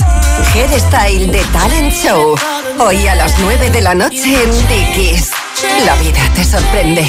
Hairstyle 0.54 1.32
de 1.32 1.44
Talent 1.46 1.94
Show. 1.94 2.36
Hoy 2.80 3.08
a 3.08 3.16
las 3.16 3.40
9 3.40 3.70
de 3.70 3.82
la 3.82 3.96
noche 3.96 4.44
en 4.44 4.52
Dickies. 4.68 5.32
La 5.86 5.96
vida 5.96 6.20
te 6.36 6.44
sorprende. 6.44 7.06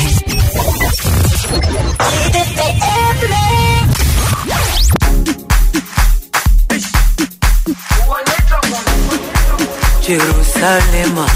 Jerusalema 10.03 11.27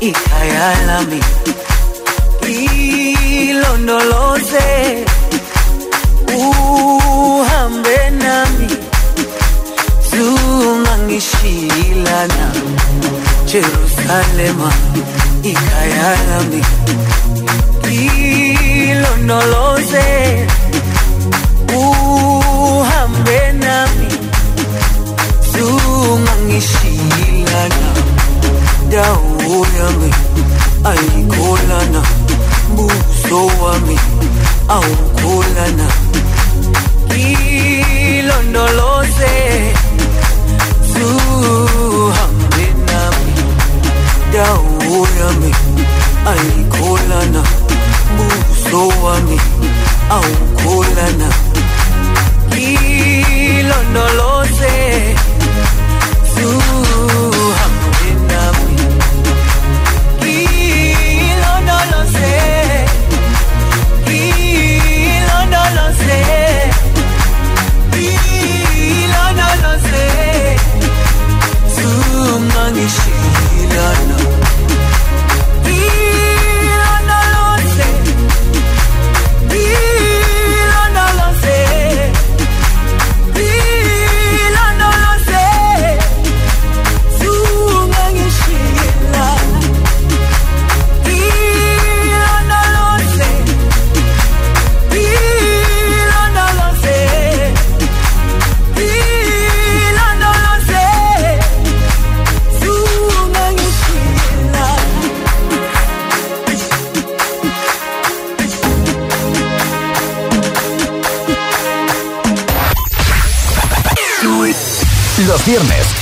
ikayalami 0.00 1.20
ilondoloze 3.50 5.04
uhambe 6.36 8.10
nami 8.10 8.68
zungangishilana 10.10 12.52
Jerusalema 13.46 14.72
ikayalami 15.42 16.64
ilondoloze 18.88 20.46
uhambe 21.76 23.52
nami 23.52 24.08
zungangishilana 25.52 27.88
dawo 28.90 29.66
yami 29.78 30.10
ayikholana 30.84 32.02
buso 32.76 33.46
wami 33.62 33.98
awukholana 34.68 35.86
ilondoloze 37.80 39.34
zuhambe 40.92 42.66
nami 42.88 43.32
dawo 44.32 44.98
yami 45.20 45.52
ayikholana 46.30 47.42
buso 48.16 48.82
wami 49.04 49.38
awukholana 50.16 51.28
ilondoloze 53.48 54.74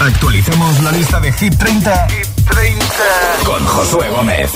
viernes 0.07 0.14
actualizamos 0.14 0.81
la 0.83 0.92
lista 0.92 1.21
de 1.21 1.33
Hit 1.33 1.57
30, 1.59 2.07
con 3.45 3.64
Josué 3.66 4.09
Gómez. 4.11 4.51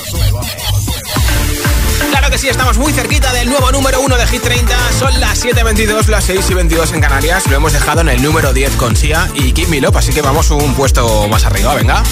Claro 2.10 2.30
que 2.30 2.38
sí, 2.38 2.48
estamos 2.48 2.78
muy 2.78 2.92
cerquita 2.92 3.32
del 3.32 3.48
nuevo 3.48 3.70
número 3.72 4.00
1 4.00 4.16
de 4.16 4.26
Hit 4.26 4.42
30. 4.42 4.76
Son 4.98 5.20
las 5.20 5.44
7.22, 5.44 6.06
las 6.06 6.24
6 6.24 6.46
y 6.50 6.54
22 6.54 6.92
en 6.92 7.00
Canarias. 7.00 7.46
Lo 7.48 7.56
hemos 7.56 7.72
dejado 7.72 8.00
en 8.02 8.08
el 8.10 8.22
número 8.22 8.52
10 8.52 8.76
con 8.76 8.96
Sia 8.96 9.28
y 9.34 9.52
Me 9.66 9.80
Love, 9.80 9.96
así 9.96 10.12
que 10.12 10.22
vamos 10.22 10.50
un 10.50 10.74
puesto 10.74 11.26
más 11.28 11.44
arriba, 11.44 11.74
venga. 11.74 12.02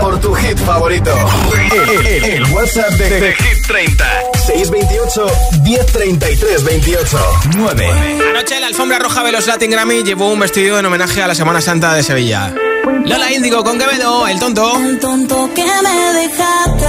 Por 0.00 0.18
tu 0.20 0.34
hit 0.34 0.58
favorito. 0.58 1.14
El, 1.72 2.06
el- 2.06 2.24
el 2.24 2.44
WhatsApp 2.52 2.90
de, 2.92 3.20
de 3.20 3.34
Hit 3.34 3.66
30. 3.66 4.04
628 4.48 5.26
1033 5.62 6.64
28 6.64 7.18
9. 7.58 7.86
Anoche 8.30 8.58
la 8.58 8.68
alfombra 8.68 8.98
roja 8.98 9.22
de 9.22 9.30
los 9.30 9.46
Latin 9.46 9.70
Grammy 9.70 10.02
llevó 10.02 10.32
un 10.32 10.40
vestido 10.40 10.78
en 10.78 10.86
homenaje 10.86 11.22
a 11.22 11.26
la 11.26 11.34
Semana 11.34 11.60
Santa 11.60 11.92
de 11.92 12.02
Sevilla. 12.02 12.54
Lola 13.04 13.30
Índigo 13.30 13.62
con 13.62 13.78
Quevedo, 13.78 14.26
el 14.26 14.38
tonto. 14.38 14.74
El 14.78 14.98
tonto 15.00 15.50
que 15.54 15.64
me 15.64 16.20
dejaste, 16.20 16.86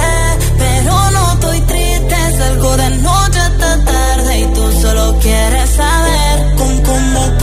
pero 0.56 1.10
no 1.10 1.32
estoy 1.34 1.60
triste. 1.60 2.16
Salgo 2.38 2.76
de 2.78 2.90
noche 2.96 3.38
hasta 3.38 3.84
tarde 3.84 4.38
y 4.38 4.46
tú 4.54 4.72
solo 4.80 5.18
quieres 5.20 5.70
saber 5.70 6.54
con 6.56 6.82
cómo 6.82 7.38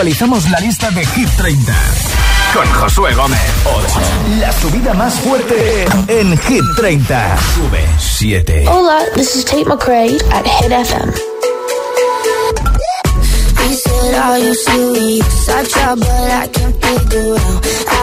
actualizamos 0.00 0.48
la 0.48 0.58
lista 0.60 0.90
de 0.92 1.04
Hit 1.04 1.28
30 1.36 1.74
con 2.54 2.66
Josué 2.72 3.12
Gómez. 3.12 3.38
La 4.38 4.50
subida 4.50 4.94
más 4.94 5.12
fuerte 5.20 5.84
en 6.08 6.38
Hit 6.38 6.64
30. 6.74 7.36
Sube 7.54 8.66
Hola, 8.66 9.02
this 9.14 9.36
is 9.36 9.44
Tate 9.44 9.66
McRae 9.66 10.18
at 10.32 10.46
Hit 10.46 10.72
FM. 10.72 11.12
I 15.52 15.66
out. 15.68 16.48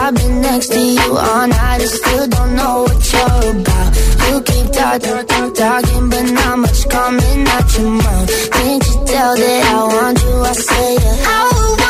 I've 0.00 0.14
been 0.14 0.40
next 0.40 0.68
to 0.68 0.78
you 0.78 1.18
still 1.88 2.28
don't 2.28 2.54
know 2.54 2.84
what 2.84 3.12
you're 3.12 3.50
about. 3.60 3.96
You 4.30 4.40
keep 4.42 4.70
talking, 4.70 6.10
but 6.10 6.32
much 6.58 6.88
coming 6.88 7.48
mouth. 7.90 8.50
Can't 8.52 8.86
you 8.86 9.04
tell 9.04 9.34
that 9.34 9.64
I 9.66 9.82
want 9.82 10.22
you? 10.22 10.42
I 10.44 10.52
say, 10.52 11.87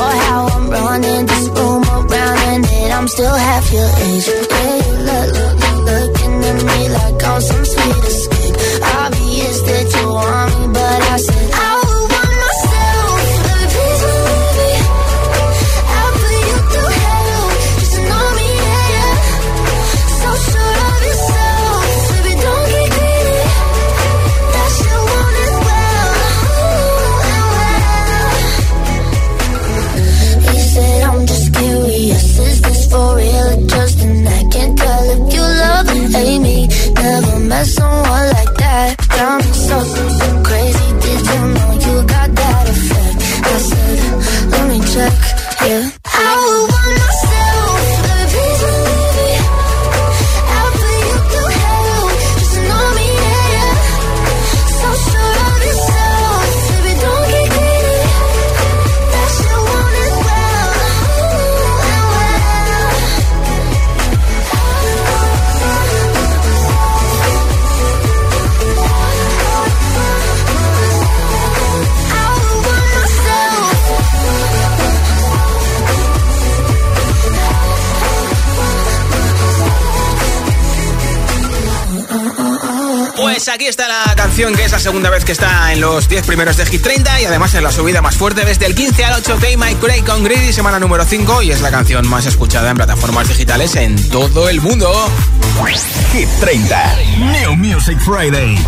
Or 0.00 0.12
how 0.26 0.46
I'm 0.54 0.70
running 0.70 1.26
this 1.26 1.48
room 1.48 1.82
around 1.84 2.38
and 2.52 2.64
then 2.64 2.92
I'm 2.92 3.08
still 3.08 3.34
half 3.34 3.72
your 3.72 3.88
age. 4.06 4.28
Yeah. 4.28 4.83
segunda 84.84 85.08
vez 85.08 85.24
que 85.24 85.32
está 85.32 85.72
en 85.72 85.80
los 85.80 86.10
10 86.10 86.26
primeros 86.26 86.58
de 86.58 86.66
Hit 86.66 86.82
30 86.82 87.22
y 87.22 87.24
además 87.24 87.54
en 87.54 87.64
la 87.64 87.72
subida 87.72 88.02
más 88.02 88.16
fuerte 88.16 88.44
desde 88.44 88.66
el 88.66 88.74
15 88.74 89.06
al 89.06 89.14
8 89.14 89.38
de 89.38 89.56
Mike 89.56 89.78
Craig 89.80 90.04
con 90.04 90.22
Greedy, 90.22 90.52
semana 90.52 90.78
número 90.78 91.06
5 91.06 91.40
y 91.40 91.52
es 91.52 91.62
la 91.62 91.70
canción 91.70 92.06
más 92.06 92.26
escuchada 92.26 92.68
en 92.68 92.76
plataformas 92.76 93.26
digitales 93.26 93.76
en 93.76 93.96
todo 94.10 94.46
el 94.50 94.60
mundo. 94.60 94.92
Hit 96.12 96.28
30, 96.38 96.96
New 97.16 97.56
Music 97.56 97.98
Friday. 98.00 98.58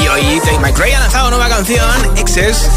Y 0.00 0.06
hoy 0.06 0.40
Take 0.44 0.60
Mike 0.60 0.74
Craig 0.74 0.94
ha 0.94 1.00
lanzado 1.00 1.30
nueva 1.30 1.48
canción, 1.48 2.16
Excess. 2.16 2.68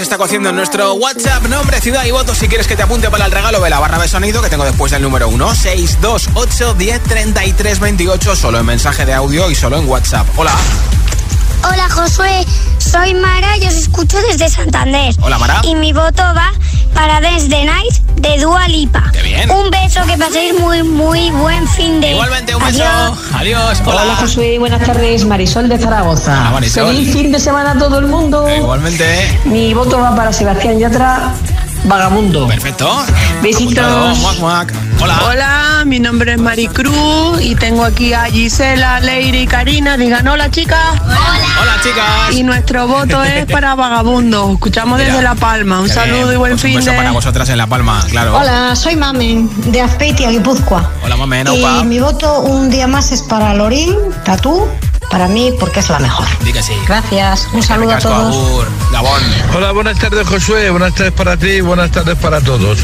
Está 0.00 0.16
cociendo 0.16 0.50
en 0.50 0.56
nuestro 0.56 0.94
WhatsApp. 0.94 1.44
Nombre, 1.48 1.80
ciudad 1.80 2.04
y 2.04 2.10
voto 2.10 2.34
si 2.34 2.48
quieres 2.48 2.66
que 2.66 2.76
te 2.76 2.82
apunte 2.82 3.10
para 3.10 3.26
el 3.26 3.32
regalo 3.32 3.60
de 3.60 3.70
la 3.70 3.78
barra 3.78 3.98
de 3.98 4.08
sonido 4.08 4.40
que 4.40 4.48
tengo 4.48 4.64
después 4.64 4.92
del 4.92 5.02
número 5.02 5.28
1. 5.28 5.54
628 5.54 6.74
10 6.74 7.02
33 7.02 7.80
28. 7.80 8.36
Solo 8.36 8.58
en 8.58 8.66
mensaje 8.66 9.04
de 9.04 9.12
audio 9.12 9.50
y 9.50 9.54
solo 9.54 9.78
en 9.78 9.88
WhatsApp. 9.88 10.26
Hola. 10.36 10.52
Hola 11.64 11.88
Josué, 11.90 12.44
soy 12.78 13.14
Mara 13.14 13.56
y 13.58 13.66
os 13.66 13.74
escucho 13.74 14.18
desde 14.28 14.48
Santander. 14.48 15.14
Hola 15.20 15.38
Mara. 15.38 15.60
Y 15.62 15.74
mi 15.74 15.92
voto 15.92 16.22
va 16.22 16.52
para 16.94 17.20
Dance 17.20 17.48
the 17.48 17.64
Night 17.64 17.94
de 18.16 18.38
Dua 18.38 18.66
Lipa. 18.68 19.10
Qué 19.12 19.22
bien. 19.22 19.50
Un 19.50 19.70
beso, 19.70 20.00
que 20.06 20.16
paséis 20.18 20.58
muy, 20.60 20.82
muy 20.82 21.30
buen 21.30 21.66
fin 21.68 22.00
de 22.00 22.12
Igualmente, 22.12 22.54
un 22.54 22.64
beso. 22.64 22.84
Adiós. 22.84 23.18
Adiós. 23.34 23.82
Hola. 23.86 24.02
Hola 24.02 24.16
Josué, 24.16 24.58
buenas 24.58 24.84
tardes, 24.84 25.24
Marisol 25.24 25.68
de 25.68 25.78
Zaragoza. 25.78 26.32
Hola, 26.40 26.50
Marisol. 26.50 26.86
Feliz 26.88 27.12
fin 27.12 27.32
de 27.32 27.40
semana 27.40 27.72
a 27.72 27.78
todo 27.78 27.98
el 27.98 28.06
mundo. 28.06 28.48
Igualmente. 28.48 29.40
Mi 29.44 29.72
voto 29.74 29.98
va 30.00 30.14
para 30.14 30.32
Sebastián 30.32 30.78
Yatra, 30.78 31.32
Vagabundo. 31.84 32.46
Perfecto. 32.46 32.88
Besitos. 33.42 33.78
Apuntado. 33.84 34.14
Muac, 34.16 34.38
muac. 34.38 34.72
Hola. 35.00 35.18
Hola, 35.26 35.82
mi 35.84 35.98
nombre 35.98 36.32
es 36.34 36.38
Maricruz 36.38 37.40
y 37.42 37.56
tengo 37.56 37.84
aquí 37.84 38.12
a 38.12 38.24
Gisela, 38.26 39.00
Leire 39.00 39.42
y 39.42 39.46
Karina. 39.48 39.96
Digan 39.96 40.26
hola 40.28 40.48
chicas. 40.50 40.78
Hola, 41.02 41.74
chicas. 41.82 42.32
Y 42.32 42.44
nuestro 42.44 42.86
voto 42.86 43.22
es 43.24 43.46
para 43.52 43.74
Vagabundo. 43.74 44.52
Escuchamos 44.52 44.98
Mira, 44.98 45.10
desde 45.10 45.22
La 45.24 45.34
Palma. 45.34 45.80
Un 45.80 45.88
saludo 45.88 46.22
bien. 46.28 46.32
y 46.34 46.36
buen 46.36 46.58
fin 46.58 46.72
Un 46.72 46.76
beso 46.78 46.90
de. 46.92 46.96
para 46.96 47.10
vosotras 47.10 47.48
en 47.48 47.58
La 47.58 47.66
Palma, 47.66 48.04
claro. 48.10 48.36
Hola, 48.36 48.76
soy 48.76 48.94
Mamen, 48.94 49.50
de 49.72 49.80
Azpeitia, 49.80 50.30
Guipúzcoa. 50.30 50.88
Hola, 51.04 51.16
mamen, 51.16 51.48
Y 51.48 51.84
mi 51.84 51.98
voto 51.98 52.40
un 52.42 52.70
día 52.70 52.86
más 52.86 53.10
es 53.10 53.22
para 53.22 53.54
Lorín, 53.54 53.96
Tatú, 54.24 54.68
para 55.10 55.28
mí 55.28 55.52
porque 55.58 55.80
es 55.80 55.88
la 55.88 55.98
mejor. 55.98 56.26
Sí. 56.62 56.74
Gracias, 56.86 57.48
un 57.52 57.62
saludo 57.62 57.92
a 57.92 57.98
todos. 57.98 58.66
Hola, 59.54 59.72
buenas 59.72 59.98
tardes 59.98 60.26
Josué, 60.26 60.70
buenas 60.70 60.94
tardes 60.94 61.12
para 61.12 61.36
ti, 61.36 61.60
buenas 61.60 61.90
tardes 61.90 62.16
para 62.18 62.40
todos. 62.40 62.78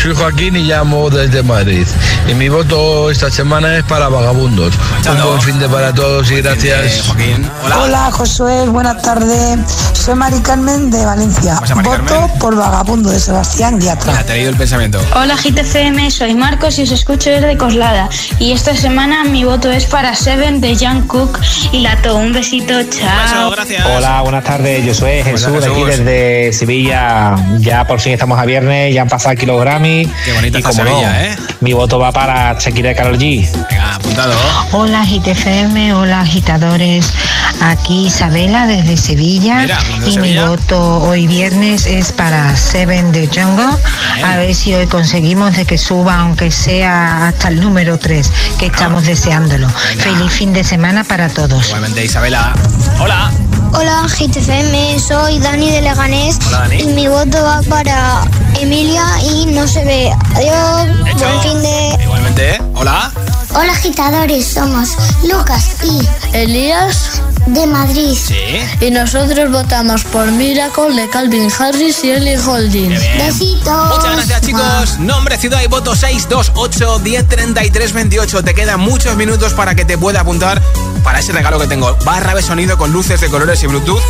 Soy 0.00 0.14
Joaquín 0.14 0.56
y 0.56 0.62
llamo 0.62 1.10
desde 1.10 1.42
Madrid. 1.42 1.86
Y 2.28 2.34
mi 2.34 2.48
voto 2.48 3.10
esta 3.10 3.30
semana 3.30 3.76
es 3.76 3.84
para 3.84 4.08
Vagabundos. 4.08 4.74
Un 5.10 5.22
buen 5.22 5.40
fin 5.40 5.58
de 5.58 5.68
para 5.68 5.92
todos 5.92 6.30
y 6.30 6.40
gracias. 6.40 7.02
Joaquín. 7.06 7.50
Hola. 7.64 8.10
Josué, 8.12 8.68
buenas 8.68 9.02
tardes. 9.02 9.58
Soy 9.92 10.14
Mari 10.14 10.40
Carmen 10.40 10.90
de 10.90 11.04
Valencia. 11.04 11.60
Mari 11.74 11.88
Voto 11.88 12.30
por 12.38 12.54
Vagabundo 12.54 13.10
de 13.10 13.18
Sebastián 13.18 13.80
Yatra. 13.80 14.12
Mira, 14.12 14.24
te 14.24 14.32
he 14.32 14.36
leído 14.36 14.50
el 14.50 14.56
pensamiento. 14.56 15.00
Hola 15.16 15.36
GTFM, 15.36 16.10
soy 16.10 16.34
Marcos 16.34 16.78
y 16.78 16.82
os 16.82 16.92
escucho 16.92 17.30
desde 17.30 17.56
Coslada. 17.56 18.08
Y 18.38 18.52
esta 18.52 18.76
semana 18.76 19.24
mi 19.24 19.44
voto 19.44 19.70
es 19.70 19.86
para 19.86 20.14
Seven 20.14 20.60
de 20.60 20.76
Jan 20.76 21.06
Cook 21.06 21.38
y 21.72 21.80
Lato. 21.80 22.16
Un 22.16 22.32
besito, 22.32 22.74
chao. 22.84 23.50
gracias. 23.50 23.86
Hola, 23.86 24.20
buenas 24.22 24.44
tardes. 24.44 24.84
Yo 24.84 24.94
soy 24.94 25.22
Jesús, 25.22 25.60
de 25.60 25.70
aquí 25.70 25.84
desde 25.84 26.52
Sevilla. 26.52 27.34
Ya 27.58 27.86
por 27.86 28.00
fin 28.00 28.12
estamos 28.12 28.38
a 28.38 28.44
viernes, 28.44 28.94
ya 28.94 29.02
han 29.02 29.08
pasado 29.08 29.32
aquí 29.32 29.46
los 29.46 29.60
Grammy. 29.60 30.08
Qué 30.24 30.32
bonita 30.32 30.58
y 30.58 30.60
está 30.60 30.70
como 30.70 30.84
no, 30.84 31.00
¿eh? 31.02 31.36
mi 31.60 31.72
voto 31.72 31.98
va 31.98 32.12
para 32.12 32.54
Shakira 32.58 32.92
y 32.92 32.94
Karol 32.94 33.18
G. 33.18 33.50
Venga, 33.70 33.94
apuntado. 33.94 34.34
Hola 34.72 35.04
GTFM, 35.04 35.94
hola 35.94 36.20
agitadores. 36.20 37.12
Aquí 37.60 38.06
Isabela 38.06 38.66
desde 38.66 38.96
Sevilla 38.96 39.60
Mira, 39.60 39.78
y 40.06 40.18
mi 40.18 40.36
voto 40.36 40.98
hoy 41.02 41.26
viernes 41.26 41.86
es 41.86 42.12
para 42.12 42.56
Seven 42.56 43.12
de 43.12 43.28
Jungle. 43.28 43.78
A 44.24 44.36
ver 44.36 44.54
si 44.54 44.74
hoy 44.74 44.86
conseguimos 44.86 45.56
de 45.56 45.64
que 45.64 45.78
suba 45.78 46.18
aunque 46.20 46.50
sea 46.50 47.28
hasta 47.28 47.48
el 47.48 47.60
número 47.60 47.98
3, 47.98 48.30
que 48.58 48.66
estamos 48.66 49.04
deseándolo. 49.06 49.68
Feliz 49.68 50.32
fin 50.32 50.52
de 50.52 50.64
semana 50.64 51.04
para 51.04 51.28
todos. 51.28 51.53
Igualmente, 51.62 52.04
Isabela. 52.04 52.52
Hola. 53.00 53.30
Hola 53.72 54.06
GTFM, 54.08 54.98
soy 55.00 55.38
Dani 55.40 55.70
de 55.70 55.80
Leganés 55.82 56.38
Hola, 56.46 56.58
Dani. 56.60 56.82
y 56.82 56.86
mi 56.86 57.08
voto 57.08 57.42
va 57.42 57.60
para 57.68 58.22
Emilia 58.60 59.04
y 59.22 59.46
no 59.46 59.66
se 59.66 59.84
ve. 59.84 60.12
Adiós, 60.34 61.08
Hecho. 61.08 61.26
buen 61.26 61.40
fin 61.42 61.62
de... 61.62 61.98
Igualmente. 62.04 62.62
Hola. 62.74 63.10
Hola 63.56 63.72
agitadores, 63.72 64.48
somos 64.48 64.96
Lucas 65.22 65.76
y 65.84 66.36
Elías 66.36 67.22
de 67.46 67.66
Madrid. 67.68 68.16
Sí. 68.16 68.34
Y 68.80 68.90
nosotros 68.90 69.52
votamos 69.52 70.02
por 70.04 70.26
Miracle 70.32 70.94
de 71.00 71.08
Calvin 71.08 71.48
Harris 71.56 72.02
y 72.02 72.10
Ellie 72.10 72.36
Holding. 72.36 72.90
Besitos. 72.90 73.96
Muchas 73.96 74.16
gracias, 74.16 74.40
chicos. 74.40 74.98
Nombre, 74.98 75.38
ciudad 75.38 75.62
y 75.62 75.68
voto 75.68 75.94
628 75.94 76.98
1033 76.98 77.92
28. 77.92 78.42
Te 78.42 78.54
quedan 78.54 78.80
muchos 78.80 79.14
minutos 79.16 79.52
para 79.52 79.76
que 79.76 79.84
te 79.84 79.96
pueda 79.96 80.22
apuntar 80.22 80.60
para 81.04 81.20
ese 81.20 81.30
regalo 81.30 81.60
que 81.60 81.68
tengo. 81.68 81.96
Barra 82.04 82.34
de 82.34 82.42
sonido 82.42 82.76
con 82.76 82.92
luces 82.92 83.20
de 83.20 83.28
colores 83.28 83.62
y 83.62 83.68
Bluetooth 83.68 84.02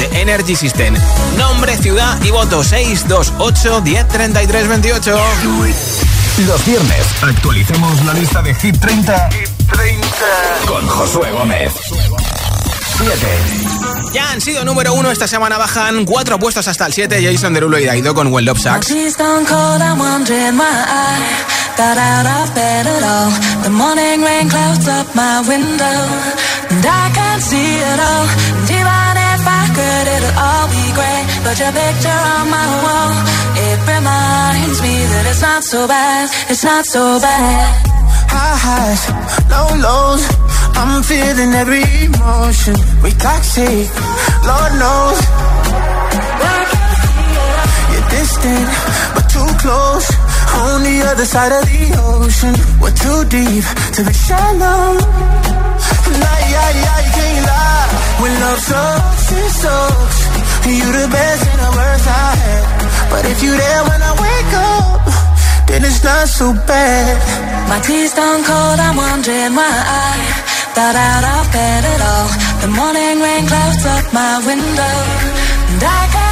de 0.00 0.20
Energy 0.20 0.54
System. 0.54 0.94
Nombre, 1.38 1.78
ciudad 1.78 2.22
y 2.22 2.30
voto 2.30 2.62
628 2.62 3.80
1033 3.80 4.68
28. 4.68 5.18
Los 6.38 6.64
viernes 6.64 7.06
actualicemos 7.22 8.04
la 8.04 8.14
lista 8.14 8.40
de 8.42 8.54
Hit 8.54 8.78
30, 8.80 9.28
con 10.66 10.86
Josué 10.86 11.30
Gómez. 11.30 11.72
7. 12.96 13.14
Ya 14.14 14.30
han 14.32 14.40
sido 14.40 14.64
número 14.64 14.94
uno 14.94 15.10
esta 15.10 15.28
semana, 15.28 15.58
bajan 15.58 16.06
cuatro 16.06 16.38
puestos 16.38 16.66
hasta 16.68 16.86
el 16.86 16.94
7. 16.94 17.22
Jason 17.22 17.52
Derulo 17.52 17.78
y 17.78 17.84
Daido 17.84 18.14
con 18.14 18.32
Well 18.32 18.46
Love 18.46 18.58
I 18.58 18.80
got 21.76 21.98
out 21.98 22.26
of 22.26 22.54
bed 22.54 22.86
at 22.86 23.02
all. 23.02 23.30
The 23.62 23.70
morning 23.70 24.22
rain 24.22 24.48
clouds 24.48 24.88
up 24.88 25.14
my 25.14 25.40
window, 25.46 26.08
and 26.70 26.84
I 26.84 27.10
can't 27.12 27.42
see 27.42 27.76
it 27.76 28.00
all. 28.00 28.26
And 28.58 28.70
even 28.70 29.21
could, 29.76 30.06
it'll 30.14 30.36
all 30.38 30.66
be 30.68 30.84
great. 30.98 31.24
But 31.44 31.56
your 31.58 31.72
picture 31.72 32.20
on 32.36 32.44
my 32.50 32.68
wall, 32.84 33.12
it 33.66 33.78
reminds 33.94 34.78
me 34.82 34.94
that 35.12 35.24
it's 35.30 35.42
not 35.42 35.62
so 35.64 35.88
bad, 35.88 36.30
it's 36.50 36.64
not 36.64 36.84
so 36.84 37.02
bad. 37.20 37.68
High 38.32 38.58
highs, 38.66 39.02
low 39.52 39.68
lows. 39.86 40.22
I'm 40.74 41.02
feeling 41.02 41.52
every 41.52 41.84
emotion. 42.06 42.74
We 43.02 43.10
toxic, 43.12 43.88
Lord 44.48 44.72
knows. 44.82 45.18
You're 47.92 48.08
distant, 48.16 48.68
but 49.14 49.26
too 49.34 49.50
close. 49.60 50.08
On 50.52 50.82
the 50.82 51.02
other 51.10 51.24
side 51.24 51.52
of 51.52 51.64
the 51.64 51.84
ocean. 52.12 52.54
We're 52.80 52.96
too 53.04 53.24
deep 53.28 53.64
to 53.96 54.04
be 54.04 54.12
shallow. 54.12 55.41
Nah, 56.22 56.40
yeah, 56.54 56.70
yeah, 56.82 56.98
you 57.06 57.12
can't 57.18 57.44
lie. 57.46 57.88
When 58.22 58.32
love 58.42 58.60
sucks, 58.60 59.32
it 59.32 59.50
sucks. 59.62 60.18
You 60.66 60.88
the 61.00 61.08
best 61.10 61.42
and 61.50 61.60
the 61.60 61.70
worst 61.76 62.06
I 62.06 62.30
had. 62.42 62.64
But 63.10 63.22
if 63.26 63.42
you 63.42 63.52
there 63.52 63.82
when 63.88 64.00
I 64.00 64.12
wake 64.24 64.52
up, 64.56 65.02
then 65.68 65.84
it's 65.84 66.02
not 66.02 66.28
so 66.28 66.54
bad. 66.66 67.14
My 67.68 67.80
tea's 67.80 68.14
done 68.14 68.42
cold, 68.44 68.78
I'm 68.78 68.96
wondering 68.96 69.54
why 69.58 69.68
I 69.68 70.12
thought 70.74 70.96
out 70.96 71.24
of 71.36 71.44
bed 71.52 71.82
at 71.84 72.00
all. 72.12 72.28
The 72.62 72.70
morning 72.78 73.20
rain 73.20 73.44
clouds 73.50 73.84
up 73.84 74.06
my 74.12 74.34
window, 74.46 74.96
and 75.72 75.82
I 75.82 76.02
can't 76.14 76.31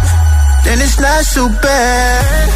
then 0.71 0.79
it's 0.87 0.99
not 0.99 1.23
so 1.25 1.49
bad. 1.49 2.47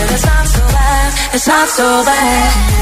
And 0.00 0.10
it's 0.12 0.24
not 0.24 0.46
so 0.46 0.62
bad, 0.76 1.34
it's 1.34 1.46
not 1.46 1.68
so 1.68 2.04
bad. 2.04 2.80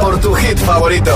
Por 0.00 0.20
tu 0.20 0.34
hit 0.34 0.58
favorito. 0.58 1.14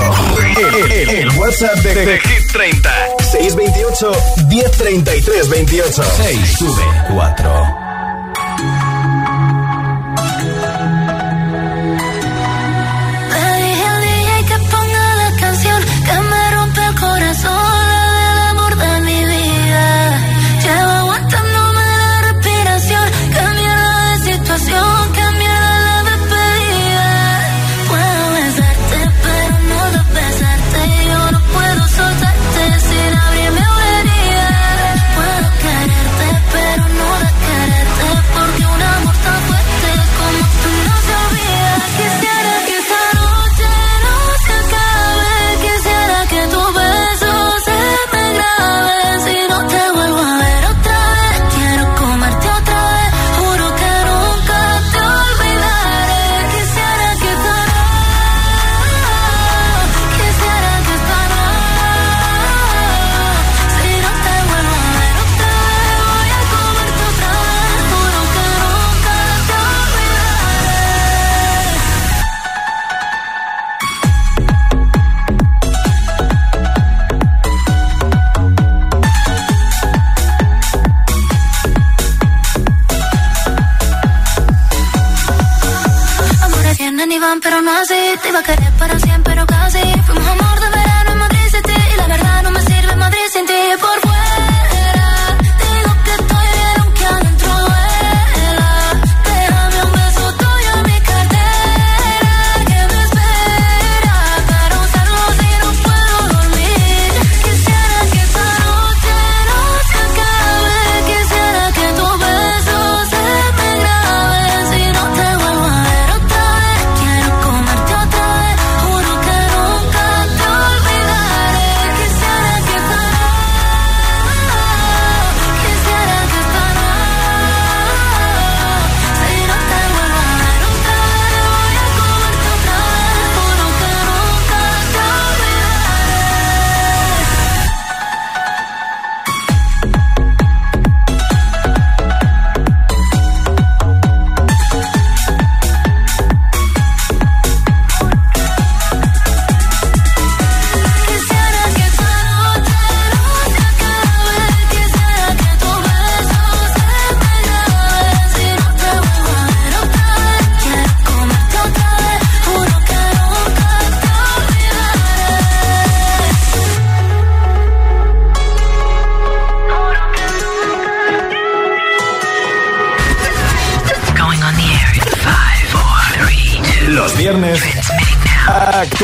El, 0.57 0.91
el, 0.91 1.09
el 1.09 1.29
WhatsApp 1.37 1.75
de, 1.83 1.93
de, 1.93 2.05
de 2.05 2.19
Hit 2.19 2.51
30. 2.51 3.16
628 3.49 4.11
1033 4.49 5.47
28. 5.47 6.03
6 6.03 6.57
sube 6.57 6.83
4. 7.09 7.86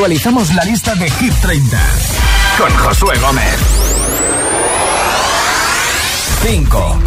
Actualizamos 0.04 0.54
la 0.54 0.64
lista 0.64 0.94
de 0.96 1.08
Hit 1.12 1.32
30 1.40 1.78
con 2.58 2.70
Josué 2.76 3.18
Gómez. 3.20 3.56
5. 6.42 6.98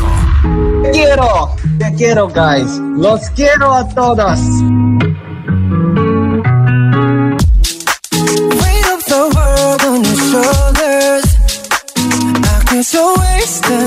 Te 0.82 0.90
quiero, 0.90 1.56
te 1.78 1.94
quiero, 1.94 2.28
guys. 2.28 2.80
Los 2.98 3.22
quiero 3.36 3.72
a 3.72 3.88
todos. 3.90 4.40
Weight 8.50 8.88
of 8.92 9.06
the 9.06 9.30
world 9.36 9.82
on 9.86 10.04
your 10.04 10.18
shoulders. 10.32 11.38
I 11.98 12.64
can 12.66 12.84
so 12.84 13.14
wasted 13.20 13.87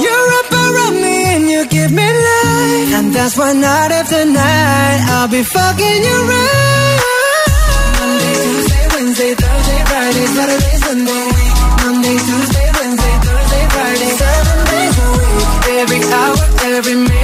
You're 0.00 0.30
up 0.40 0.52
around 0.52 0.94
me 1.04 1.16
and 1.36 1.44
you 1.50 1.66
give 1.68 1.90
me 1.92 2.06
life. 2.06 2.90
And 2.98 3.12
that's 3.14 3.36
why 3.36 3.52
night 3.52 3.92
after 3.92 4.24
night 4.24 5.00
I'll 5.14 5.28
be 5.28 5.42
fucking 5.42 6.00
you 6.08 6.18
right. 6.32 7.00
Monday, 8.00 8.34
Tuesday, 8.42 8.84
Wednesday, 8.94 9.32
Thursday, 9.34 9.80
Friday, 9.90 10.26
Saturday, 10.36 10.76
Sunday. 10.86 11.26
Monday, 11.84 12.16
Tuesday, 12.26 12.68
Wednesday, 12.78 13.14
Thursday, 13.26 13.64
Friday, 13.74 14.10
seven 14.22 14.58
days 14.72 14.96
a 15.04 15.08
week. 15.12 15.48
Every 15.82 16.00
hour, 16.12 16.36
every 16.76 16.94
minute, 16.94 17.21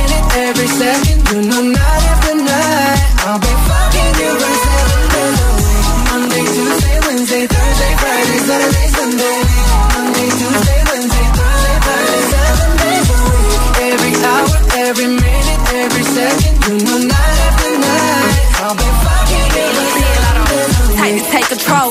to 21.69 21.91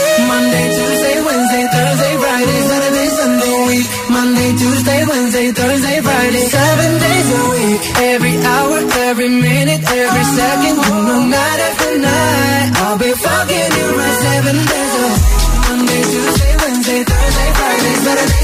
Monday, 0.27 0.65
Tuesday, 0.75 1.17
Wednesday, 1.27 1.63
Thursday, 1.73 2.13
Friday, 2.21 2.59
Saturday, 2.69 3.07
Sunday, 3.19 3.55
week. 3.67 3.87
Monday, 4.09 4.49
Tuesday, 4.61 4.99
Wednesday, 5.09 5.47
Thursday, 5.51 5.97
Friday, 6.01 6.43
seven 6.57 6.89
days 7.05 7.27
a 7.39 7.41
week. 7.53 7.81
Every 8.13 8.35
hour, 8.53 8.77
every 9.09 9.29
minute, 9.29 9.81
every 9.83 10.25
second, 10.37 10.75
know, 11.07 11.21
night 11.25 11.59
after 11.67 11.91
night. 11.99 12.67
I'll 12.83 12.97
be 12.97 13.11
fucking 13.11 13.69
you 13.77 13.87
right 13.99 14.17
seven 14.27 14.55
days 14.71 14.93
a 15.01 15.03
week. 15.07 15.23
Monday, 15.67 16.01
Tuesday, 16.13 16.53
Wednesday, 16.61 17.01
Thursday, 17.09 17.49
Friday, 17.59 17.93
Saturday, 18.05 18.40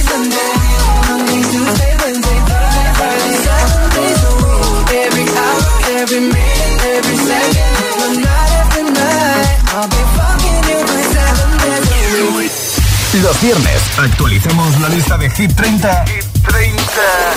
Los 13.28 13.41
viernes 13.41 13.82
actualicemos 13.97 14.80
la 14.80 14.88
lista 14.88 15.17
de 15.17 15.30
Hit 15.30 15.53
30, 15.53 16.05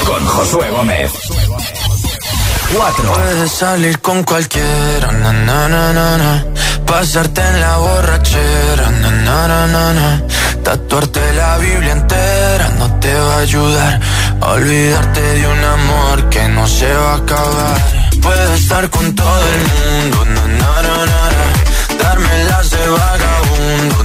con 0.07 0.25
Josué 0.25 0.71
Gómez. 0.71 1.11
4. 2.77 3.13
Puedes 3.13 3.51
salir 3.51 3.99
con 3.99 4.23
cualquiera, 4.23 5.11
na, 5.11 5.33
na, 5.33 5.69
na. 5.69 6.47
Pasarte 6.87 7.41
en 7.41 7.61
la 7.61 7.77
borrachera, 7.79 8.89
na. 8.89 10.23
Tatuarte 10.63 11.33
la 11.33 11.59
Biblia 11.59 11.91
entera 11.91 12.69
no 12.79 13.01
te 13.01 13.13
va 13.13 13.35
a 13.35 13.39
ayudar. 13.41 14.01
Olvidarte 14.43 15.21
de 15.21 15.49
un 15.49 15.65
amor 15.65 16.29
que 16.29 16.49
no 16.51 16.69
se 16.69 16.93
va 16.93 17.15
a 17.15 17.17
acabar. 17.17 17.79
Puedes 18.23 18.61
estar 18.61 18.89
con 18.91 19.13
todo 19.13 19.43
el 19.55 19.61
mundo. 19.73 20.25
Darme 21.99 22.45
las 22.45 22.71
de 22.71 22.89
vagabundo, 22.89 24.05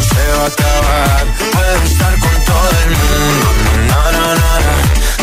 se 0.00 0.24
va 0.36 0.44
a 0.44 0.46
acabar. 0.46 1.24
Puedo 1.52 1.82
estar 1.84 2.18
con 2.18 2.36
todo 2.44 2.70
el 2.84 2.90
mundo, 3.00 3.46
na, 3.88 4.02
na, 4.16 4.26
na, 4.40 4.52
na. 4.66 4.74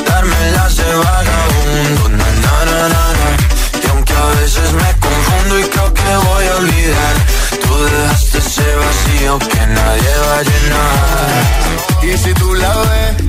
Darme 0.10 0.52
las 0.52 0.76
de 0.78 0.94
vagabundo, 0.96 2.10
na, 2.10 2.30
na. 2.44 3.10
Y 3.84 3.88
aunque 3.90 4.14
a 4.14 4.26
veces 4.42 4.72
me 4.74 4.90
confundo 5.00 5.60
y 5.60 5.64
creo 5.64 5.94
que 5.94 6.16
voy 6.28 6.46
a 6.48 6.56
olvidar, 6.58 7.16
tú 7.62 7.84
dejaste 7.84 8.38
ese 8.38 8.76
vacío 8.76 9.40
que 9.40 9.68
nadie 9.68 10.14
va 10.28 10.38
a 10.38 10.44
llenar. 10.44 11.60
Y 12.04 12.18
si 12.18 12.34
tú 12.34 12.54
la 12.56 12.74
ves, 12.90 13.29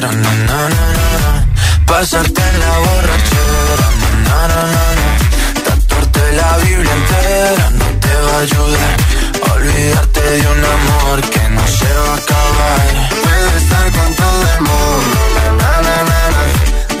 na, 0.00 0.12
na, 0.12 0.32
na, 0.48 0.68
na. 0.68 1.46
Pasarte 1.86 2.40
en 2.40 2.60
la 2.60 2.78
borrachera, 2.84 3.88
na, 4.26 4.38
na, 4.50 4.62
na. 4.98 5.08
Tatuarte 5.64 6.32
la 6.38 6.56
Biblia 6.58 6.92
entera 7.00 7.70
no 7.78 7.86
te 8.02 8.14
va 8.24 8.34
a 8.36 8.40
ayudar. 8.40 8.96
Olvidarte 9.54 10.20
de 10.20 10.46
un 10.54 10.64
amor 10.76 11.20
que 11.32 11.48
no 11.56 11.66
se 11.66 11.90
va 11.98 12.12
a 12.12 12.16
acabar. 12.16 12.86
Puedes 13.22 13.62
estar 13.62 13.86
con 13.96 14.14
todo 14.14 14.42
el 14.54 14.60
mundo, 14.68 15.18
na, 15.60 15.72
na, 15.86 15.96
na. 16.10 16.42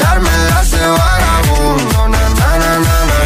Darme 0.02 0.30
las 0.50 0.70
de 0.70 0.86
vagabundo, 0.98 2.08
na, 2.08 2.24
na, 2.62 2.72
na. 2.86 3.18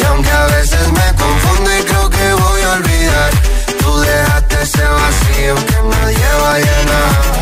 Y 0.00 0.04
aunque 0.04 0.30
a 0.30 0.46
veces 0.46 0.84
me 0.98 1.06
confundo 1.22 1.68
y 1.78 1.82
creo 1.82 2.10
que 2.10 2.32
voy 2.34 2.62
a 2.62 2.70
olvidar, 2.78 3.30
tú 3.80 4.00
dejaste 4.00 4.62
ese 4.62 4.84
vacío 5.00 5.54
que 5.66 5.78
nadie 5.90 6.28
va 6.42 6.54
a 6.54 6.58
llenar. 6.58 7.41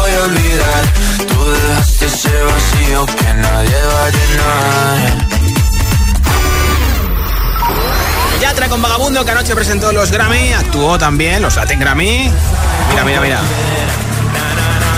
voy 0.00 0.10
a 0.12 0.22
olvidar, 0.24 0.82
tú 1.28 1.50
dejaste 1.50 2.06
ese 2.06 2.42
vacío 2.42 3.06
que 3.06 3.34
nadie 3.34 3.76
va 3.92 4.04
a 4.04 4.10
llenar. 4.10 5.30
Yatra 8.40 8.68
con 8.68 8.80
Vagabundo 8.80 9.24
que 9.24 9.30
anoche 9.30 9.54
presentó 9.54 9.92
los 9.92 10.10
Grammy, 10.10 10.52
actuó 10.52 10.98
también 10.98 11.42
los 11.42 11.56
Latin 11.56 11.78
Grammy. 11.80 12.32
Mira, 12.90 13.04
mira, 13.04 13.20
mira. 13.20 13.40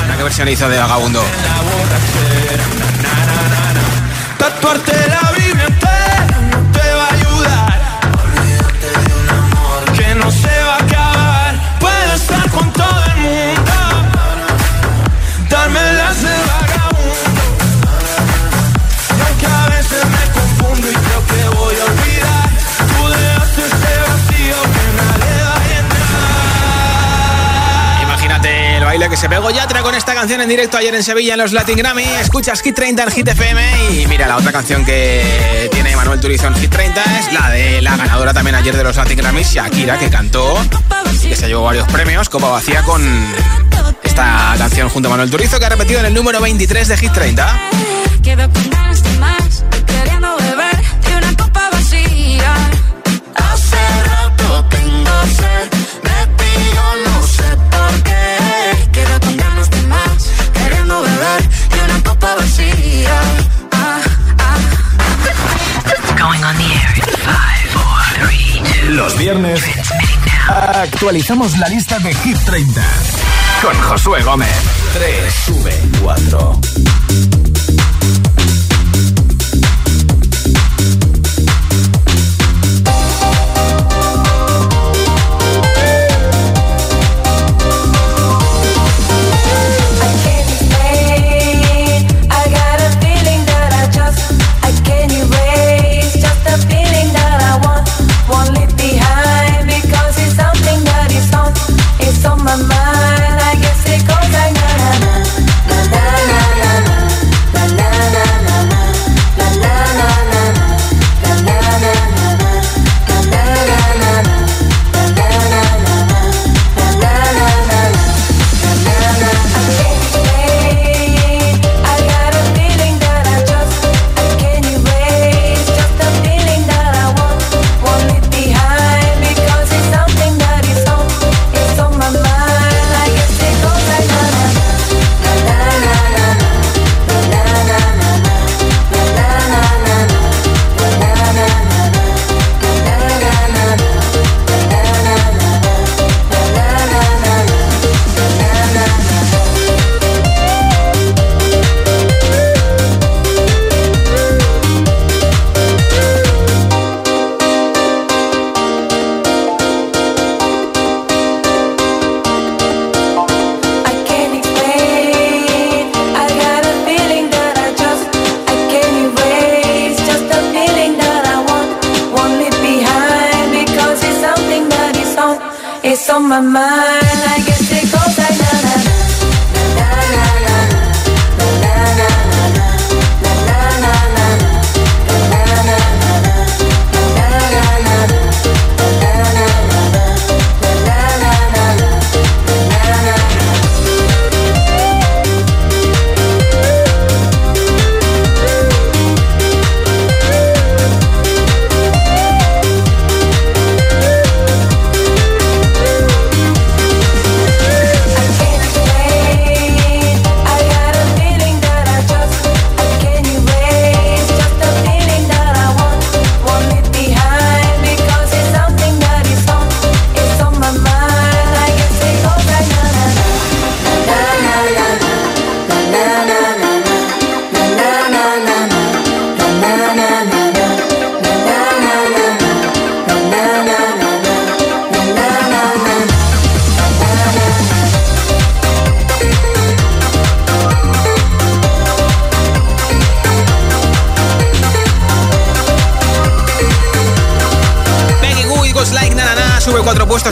Mira 0.04 0.16
qué 0.16 0.22
versión 0.22 0.48
hizo 0.48 0.68
de 0.68 0.78
Vagabundo. 0.78 1.22
Tatuarte 4.38 4.92
la 5.08 5.31
pegó 29.32 29.48
Yatra 29.48 29.82
con 29.82 29.94
esta 29.94 30.12
canción 30.12 30.42
en 30.42 30.48
directo 30.50 30.76
ayer 30.76 30.94
en 30.94 31.02
Sevilla 31.02 31.32
en 31.32 31.40
los 31.40 31.52
Latin 31.52 31.78
Grammy. 31.78 32.04
Escuchas 32.20 32.60
Hit 32.60 32.74
30 32.74 33.04
en 33.04 33.10
Hit 33.10 33.28
FM 33.28 33.62
y 33.94 34.06
mira, 34.06 34.28
la 34.28 34.36
otra 34.36 34.52
canción 34.52 34.84
que 34.84 35.70
tiene 35.72 35.96
Manuel 35.96 36.20
Turizo 36.20 36.48
en 36.48 36.54
Hit 36.54 36.70
30 36.70 37.02
es 37.18 37.32
la 37.32 37.48
de 37.48 37.80
la 37.80 37.96
ganadora 37.96 38.34
también 38.34 38.56
ayer 38.56 38.76
de 38.76 38.84
los 38.84 38.94
Latin 38.94 39.16
Grammy, 39.16 39.42
Shakira, 39.42 39.98
que 39.98 40.10
cantó 40.10 40.54
que 41.22 41.34
se 41.34 41.48
llevó 41.48 41.62
varios 41.62 41.88
premios, 41.88 42.28
Copa 42.28 42.50
Vacía, 42.50 42.82
con 42.82 43.02
esta 44.02 44.54
canción 44.58 44.90
junto 44.90 45.08
a 45.08 45.12
Manuel 45.12 45.30
Turizo 45.30 45.58
que 45.58 45.64
ha 45.64 45.70
repetido 45.70 46.00
en 46.00 46.06
el 46.06 46.12
número 46.12 46.38
23 46.38 46.88
de 46.88 46.96
Hit 46.98 47.12
30. 47.12 47.56
Los 68.88 69.16
viernes 69.16 69.62
actualizamos 70.48 71.56
la 71.58 71.68
lista 71.68 71.98
de 71.98 72.14
Hit 72.14 72.38
30 72.44 72.82
con 73.62 73.74
Josué 73.80 74.22
Gómez. 74.22 74.48
3 74.92 75.34
sube 75.46 75.74
4. 76.02 77.51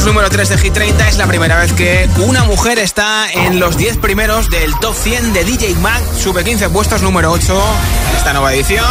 Número 0.05 0.31
3 0.31 0.49
de 0.49 0.59
Hit 0.59 0.73
30 0.73 1.09
es 1.09 1.19
la 1.19 1.27
primera 1.27 1.59
vez 1.59 1.73
que 1.73 2.09
una 2.19 2.45
mujer 2.45 2.79
está 2.79 3.31
en 3.31 3.59
los 3.59 3.77
10 3.77 3.99
primeros 3.99 4.49
del 4.49 4.75
top 4.81 4.95
100 4.95 5.33
de 5.33 5.45
DJ 5.45 5.75
Mag. 5.77 6.03
Sube 6.17 6.45
15 6.45 6.69
puestos, 6.71 7.03
número 7.03 7.31
8 7.31 7.63
en 8.11 8.17
esta 8.17 8.33
nueva 8.33 8.53
edición, 8.55 8.85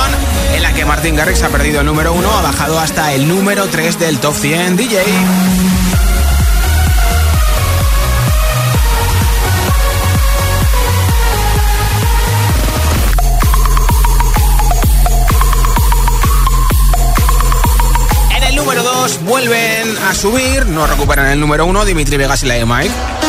en 0.55 0.61
la 0.61 0.73
que 0.73 0.85
Martin 0.85 1.15
Garrix 1.15 1.41
ha 1.43 1.49
perdido 1.49 1.79
el 1.79 1.85
número 1.85 2.13
1, 2.13 2.29
ha 2.29 2.41
bajado 2.41 2.79
hasta 2.79 3.13
el 3.13 3.27
número 3.27 3.67
3 3.67 3.99
del 3.99 4.19
top 4.19 4.35
100 4.35 4.77
DJ. 4.77 5.03
Vuelven 19.17 19.97
a 20.09 20.13
subir, 20.13 20.65
no 20.65 20.85
recuperan 20.87 21.27
el 21.27 21.39
número 21.39 21.65
uno, 21.65 21.85
Dimitri 21.85 22.17
Vegas 22.17 22.43
y 22.43 22.47
la 22.47 22.55
de 22.55 22.65
Mike. 22.65 23.28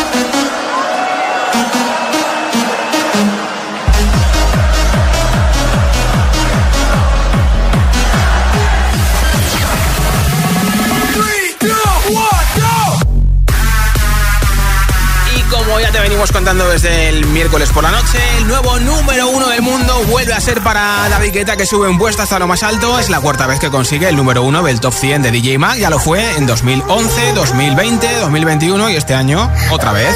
Venimos 16.20 16.32
contando 16.32 16.68
desde 16.68 17.08
el 17.08 17.24
miércoles 17.28 17.70
por 17.70 17.82
la 17.82 17.90
noche, 17.90 18.18
el 18.36 18.46
nuevo 18.46 18.78
número 18.80 19.30
uno 19.30 19.48
del 19.48 19.62
mundo 19.62 20.04
vuelve 20.10 20.34
a 20.34 20.40
ser 20.40 20.60
para 20.60 21.08
David 21.08 21.32
Guetta 21.32 21.56
que 21.56 21.64
sube 21.64 21.88
un 21.88 21.96
puesto 21.96 22.20
hasta 22.20 22.38
lo 22.38 22.46
más 22.46 22.62
alto. 22.62 22.98
Es 22.98 23.08
la 23.08 23.20
cuarta 23.20 23.46
vez 23.46 23.58
que 23.58 23.70
consigue 23.70 24.06
el 24.06 24.16
número 24.16 24.42
uno 24.42 24.62
del 24.62 24.80
top 24.80 24.92
100 24.92 25.22
de 25.22 25.30
DJ 25.30 25.56
Mag. 25.56 25.78
Ya 25.78 25.88
lo 25.88 25.98
fue 25.98 26.36
en 26.36 26.44
2011, 26.44 27.32
2020, 27.32 28.18
2021 28.20 28.90
y 28.90 28.96
este 28.96 29.14
año 29.14 29.50
otra 29.70 29.92
vez. 29.92 30.14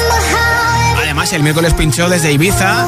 Además, 0.95 1.33
el 1.33 1.41
miércoles 1.41 1.73
pinchó 1.73 2.07
desde 2.07 2.31
Ibiza 2.31 2.85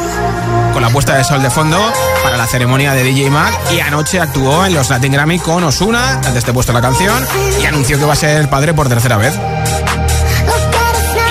con 0.73 0.83
la 0.83 0.89
puesta 0.89 1.15
de 1.15 1.23
sol 1.23 1.41
de 1.41 1.49
fondo 1.49 1.79
para 2.21 2.37
la 2.37 2.45
ceremonia 2.45 2.93
de 2.93 3.01
DJ 3.01 3.31
Mag 3.31 3.51
y 3.71 3.79
anoche 3.79 4.19
actuó 4.19 4.63
en 4.63 4.75
los 4.75 4.91
Latin 4.91 5.11
Grammy 5.11 5.39
con 5.39 5.63
Osuna, 5.63 6.21
antes 6.23 6.45
te 6.45 6.51
he 6.51 6.53
puesto 6.53 6.71
la 6.71 6.81
canción, 6.81 7.25
y 7.59 7.65
anunció 7.65 7.97
que 7.97 8.05
va 8.05 8.13
a 8.13 8.17
ser 8.17 8.47
padre 8.47 8.75
por 8.75 8.87
tercera 8.87 9.17
vez 9.17 9.33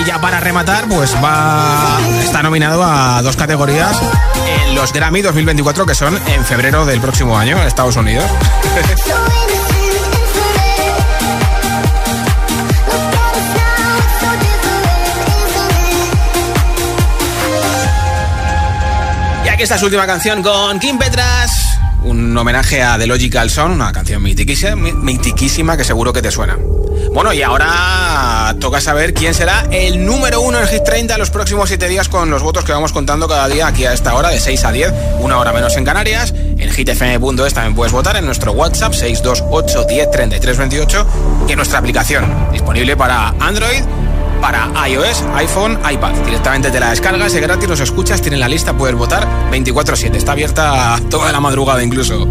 ya 0.07 0.21
para 0.21 0.41
rematar, 0.41 0.87
pues 0.87 1.15
va 1.23 1.99
está 2.23 2.43
nominado 2.43 2.83
a 2.85 3.21
dos 3.23 3.37
categorías 3.37 3.97
en 4.47 4.75
los 4.75 4.93
Grammy 4.93 5.23
2024 5.23 5.85
que 5.85 5.95
son 5.95 6.17
en 6.29 6.45
febrero 6.45 6.87
del 6.87 7.01
próximo 7.01 7.37
año 7.37 7.61
en 7.61 7.67
Estados 7.67 7.97
Unidos. 7.97 8.25
y 19.45 19.49
aquí 19.49 19.65
está 19.65 19.77
su 19.77 19.87
última 19.87 20.07
canción 20.07 20.41
con 20.43 20.79
Kim 20.79 20.99
Petras 20.99 21.67
un 22.07 22.37
homenaje 22.37 22.83
a 22.83 22.99
The 22.99 23.07
Logical 23.07 23.51
Song, 23.51 23.73
una 23.73 23.93
canción 23.93 24.23
mitiquísima, 24.23 25.77
que 25.77 25.83
seguro 25.83 26.13
que 26.13 26.23
te 26.23 26.31
suena. 26.31 26.57
Bueno, 27.13 27.33
y 27.33 27.43
ahora 27.43 28.36
toca 28.55 28.81
saber 28.81 29.15
quién 29.15 29.35
será 29.35 29.67
el 29.71 30.05
número 30.05 30.41
uno 30.41 30.61
en 30.61 30.67
Hit 30.67 30.85
30 30.85 31.19
los 31.19 31.31
próximos 31.31 31.69
7 31.69 31.89
días 31.89 32.09
con 32.09 32.31
los 32.31 32.43
votos 32.43 32.65
que 32.65 32.73
vamos 32.73 32.93
contando 32.93 33.29
cada 33.29 33.49
día 33.49 33.67
aquí 33.67 33.85
a 33.85 33.93
esta 33.93 34.15
hora, 34.15 34.31
de 34.31 34.39
6 34.39 34.65
a 34.65 34.73
10, 34.73 34.93
una 35.21 35.39
hora 35.39 35.53
menos 35.53 35.77
en 35.77 35.85
Canarias. 35.85 36.33
En 36.33 36.71
hitfm.es 36.71 37.55
también 37.55 37.75
puedes 37.75 37.93
votar 37.93 38.17
en 38.17 38.25
nuestro 38.25 38.53
WhatsApp 38.53 38.93
628 38.93 39.85
10 39.85 40.11
33 40.11 40.59
28 40.59 41.07
y 41.49 41.53
en 41.53 41.57
nuestra 41.57 41.79
aplicación, 41.79 42.49
disponible 42.53 42.97
para 42.97 43.35
Android 43.41 43.83
para 44.41 44.71
iOS, 44.87 45.25
iPhone, 45.35 45.79
iPad. 45.91 46.13
Directamente 46.25 46.71
te 46.71 46.79
la 46.79 46.91
descargas, 46.91 47.35
es 47.35 47.41
gratis, 47.41 47.69
los 47.69 47.81
escuchas, 47.81 48.21
tienen 48.21 48.39
la 48.39 48.49
lista, 48.49 48.77
puedes 48.77 48.95
votar 48.95 49.27
24-7. 49.51 50.15
Está 50.15 50.33
abierta 50.33 51.01
toda 51.11 51.33
la 51.33 51.41
madrugada 51.41 51.83
incluso. 51.83 52.27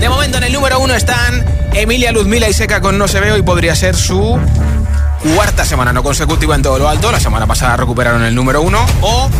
De 0.00 0.08
momento 0.08 0.38
en 0.38 0.44
el 0.44 0.52
número 0.52 0.80
uno 0.80 0.94
están 0.94 1.44
Emilia 1.74 2.12
Luzmila 2.12 2.48
y 2.48 2.52
Seca 2.52 2.80
con 2.80 2.98
No 2.98 3.08
se 3.08 3.20
ve 3.20 3.36
y 3.36 3.42
podría 3.42 3.74
ser 3.74 3.96
su 3.96 4.38
cuarta 5.22 5.64
semana 5.64 5.92
no 5.92 6.02
consecutiva 6.02 6.54
en 6.54 6.62
todo 6.62 6.78
lo 6.78 6.88
alto. 6.88 7.12
La 7.12 7.20
semana 7.20 7.46
pasada 7.46 7.76
recuperaron 7.76 8.22
el 8.24 8.34
número 8.34 8.62
uno. 8.62 8.84
O 9.00 9.30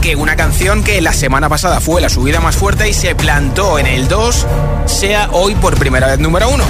que 0.00 0.16
una 0.16 0.34
canción 0.34 0.82
que 0.82 1.00
la 1.00 1.12
semana 1.12 1.48
pasada 1.48 1.80
fue 1.80 2.00
la 2.00 2.08
subida 2.08 2.40
más 2.40 2.56
fuerte 2.56 2.88
y 2.88 2.94
se 2.94 3.14
plantó 3.14 3.78
en 3.78 3.86
el 3.86 4.08
2 4.08 4.46
sea 4.86 5.28
hoy 5.32 5.54
por 5.54 5.76
primera 5.76 6.06
vez 6.06 6.18
número 6.18 6.48
uno. 6.48 6.64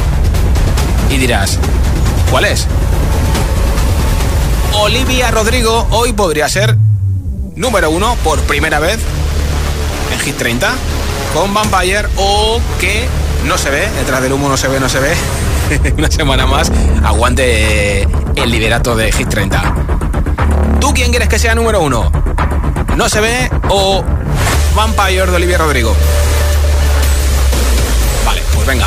Y 1.10 1.16
dirás, 1.16 1.58
¿cuál 2.30 2.44
es? 2.44 2.66
Olivia 4.72 5.30
Rodrigo 5.30 5.86
hoy 5.90 6.12
podría 6.12 6.48
ser 6.48 6.76
número 7.54 7.90
uno 7.90 8.16
por 8.24 8.40
primera 8.40 8.80
vez 8.80 8.98
en 10.12 10.20
Hit 10.20 10.36
30 10.36 10.72
con 11.34 11.52
Vampire 11.54 12.08
o 12.16 12.60
que 12.80 13.06
no 13.46 13.58
se 13.58 13.70
ve, 13.70 13.88
detrás 13.98 14.22
del 14.22 14.32
humo 14.32 14.48
no 14.48 14.56
se 14.56 14.68
ve, 14.68 14.80
no 14.80 14.88
se 14.88 15.00
ve. 15.00 15.14
Una 15.98 16.10
semana 16.10 16.46
más 16.46 16.70
aguante 17.04 18.02
el 18.02 18.50
liderato 18.50 18.96
de 18.96 19.12
Hit 19.12 19.28
30. 19.28 19.74
¿Tú 20.80 20.92
quién 20.94 21.10
quieres 21.10 21.28
que 21.28 21.38
sea 21.38 21.54
número 21.54 21.80
uno? 21.80 22.10
¿No 22.96 23.08
se 23.08 23.20
ve 23.20 23.50
o 23.68 24.02
Vampire 24.74 25.26
de 25.26 25.36
Olivia 25.36 25.58
Rodrigo? 25.58 25.94
Vale, 28.24 28.42
pues 28.54 28.66
venga. 28.66 28.86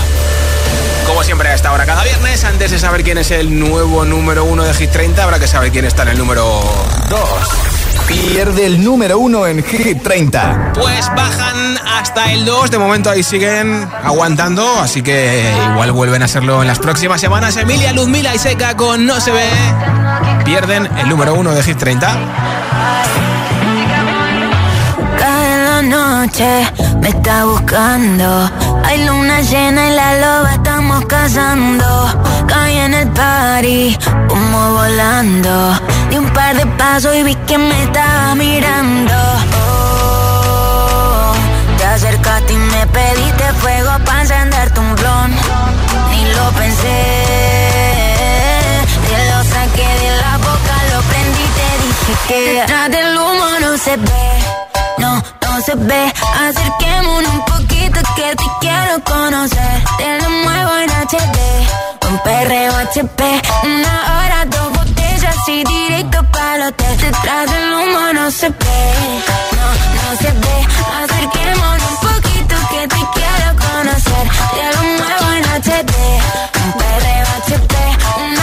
Como 1.05 1.23
siempre 1.23 1.49
a 1.49 1.55
esta 1.55 1.71
hora 1.71 1.85
cada 1.85 2.03
viernes, 2.03 2.43
antes 2.43 2.71
de 2.71 2.79
saber 2.79 3.03
quién 3.03 3.17
es 3.17 3.31
el 3.31 3.59
nuevo 3.59 4.05
número 4.05 4.43
uno 4.43 4.63
de 4.63 4.73
Hit 4.73 4.91
30, 4.91 5.23
habrá 5.23 5.39
que 5.39 5.47
saber 5.47 5.71
quién 5.71 5.85
está 5.85 6.03
en 6.03 6.09
el 6.09 6.17
número 6.17 6.61
2. 7.09 7.72
Pierde 8.07 8.65
el 8.65 8.83
número 8.83 9.19
uno 9.19 9.47
en 9.47 9.63
Hit 9.63 10.03
30. 10.03 10.73
Pues 10.73 11.07
bajan 11.15 11.77
hasta 11.85 12.31
el 12.31 12.45
2. 12.45 12.71
De 12.71 12.77
momento 12.77 13.09
ahí 13.09 13.23
siguen 13.23 13.87
aguantando. 14.03 14.79
Así 14.79 15.01
que 15.01 15.51
igual 15.71 15.91
vuelven 15.91 16.21
a 16.21 16.25
hacerlo 16.25 16.61
en 16.61 16.67
las 16.67 16.79
próximas 16.79 17.21
semanas. 17.21 17.55
Emilia, 17.57 17.93
Luzmila 17.93 18.35
y 18.35 18.39
Seca 18.39 18.75
con 18.75 19.05
No 19.05 19.19
se 19.19 19.31
ve. 19.31 19.49
Pierden 20.45 20.89
el 20.97 21.09
número 21.09 21.33
uno 21.33 21.51
de 21.51 21.63
Hit 21.63 21.77
30. 21.77 22.17
Cada 25.17 25.81
noche 25.81 26.71
me 26.99 27.09
está 27.09 27.45
buscando. 27.45 28.49
Hay 28.83 29.05
luna 29.05 29.41
llena 29.41 29.87
y 29.89 29.95
la 29.95 30.13
loba 30.19 30.53
estamos 30.53 31.05
cazando. 31.05 31.85
Caí 32.47 32.77
en 32.77 32.93
el 32.93 33.07
party, 33.09 33.97
como 34.27 34.73
volando. 34.73 35.82
Di 36.09 36.17
un 36.17 36.29
par 36.31 36.55
de 36.55 36.65
pasos 36.77 37.15
y 37.15 37.23
vi 37.23 37.35
que 37.47 37.57
me 37.57 37.83
estaba 37.83 38.35
mirando. 38.35 39.13
Oh, 39.67 41.33
te 41.77 41.85
acercaste 41.85 42.53
y 42.53 42.57
me 42.57 42.87
pediste 42.87 43.53
fuego 43.61 43.91
para 44.05 44.21
encenderte 44.21 44.79
un 44.79 44.95
blon. 44.95 45.31
Ni 46.11 46.25
lo 46.35 46.49
pensé. 46.51 46.99
Te 49.07 49.17
lo 49.31 49.43
saqué 49.43 49.87
de 50.03 50.11
la 50.21 50.37
boca, 50.37 50.75
lo 50.93 51.01
prendí 51.09 51.43
y 51.43 51.51
te 51.57 51.67
dije 51.83 52.13
que 52.27 52.37
detrás 52.53 52.89
del 52.91 53.17
humo 53.17 53.47
no 53.61 53.77
se 53.77 53.97
ve. 53.97 54.33
No, 54.97 55.23
no 55.41 55.61
se 55.61 55.75
ve. 55.75 56.13
Acerquémonos 56.47 57.31
un 57.33 57.45
poquito 57.45 57.99
que 58.15 58.35
te 58.35 58.45
quiero 58.61 59.03
conocer. 59.03 59.83
Te 59.97 60.21
lo 60.21 60.29
muevo 60.29 60.71
en 60.77 60.89
HD. 60.89 61.37
Un 62.09 62.17
perreo 62.19 62.75
HP. 62.75 63.41
Una 63.63 63.93
hora, 64.13 64.45
dos 64.45 64.82
y 65.47 65.63
directo 65.63 66.23
para 66.31 66.55
el 66.55 66.61
hotel. 66.63 66.97
Detrás 66.97 67.51
del 67.51 67.73
humo 67.73 68.13
no 68.13 68.31
se 68.31 68.49
ve. 68.49 68.93
No, 69.57 69.67
no 69.97 70.17
se 70.17 70.31
ve. 70.31 70.57
Acerquémonos 71.03 71.91
un 71.91 71.97
poquito 71.97 72.55
que 72.71 72.87
te 72.87 73.01
quiero 73.13 73.49
conocer. 73.65 74.25
Te 74.53 74.65
lo 74.75 74.81
muevo 74.99 75.27
en 75.37 75.43
HD. 75.61 75.93
Un 76.63 76.71
perreo 76.79 77.27
HP. 77.39 77.75
Una 78.25 78.42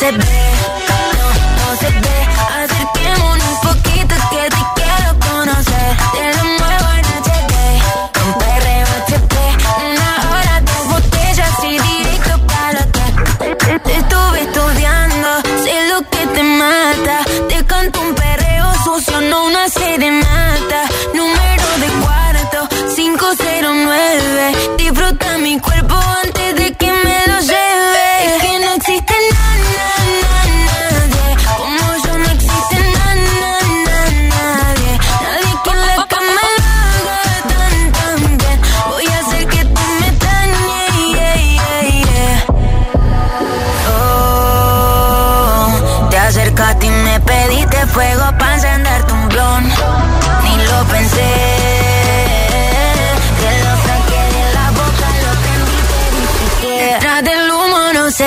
se 0.00 0.10
ve. 0.12 0.79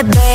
Humo 0.03 0.32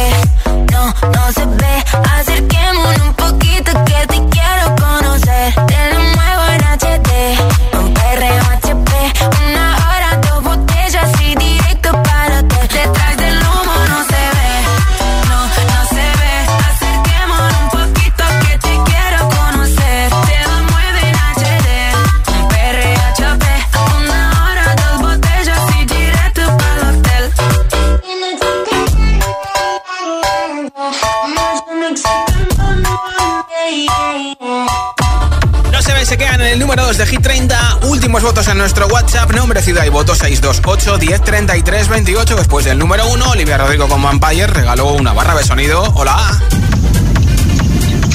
628 40.88 41.32
1033 41.32 41.88
28. 41.88 42.36
Después 42.36 42.64
del 42.64 42.78
número 42.78 43.06
1, 43.08 43.30
Olivia 43.30 43.58
Rodrigo 43.58 43.88
con 43.88 44.02
Vampire 44.02 44.46
regaló 44.46 44.92
una 44.92 45.12
barra 45.12 45.34
de 45.34 45.44
sonido. 45.44 45.82
Hola. 45.94 46.16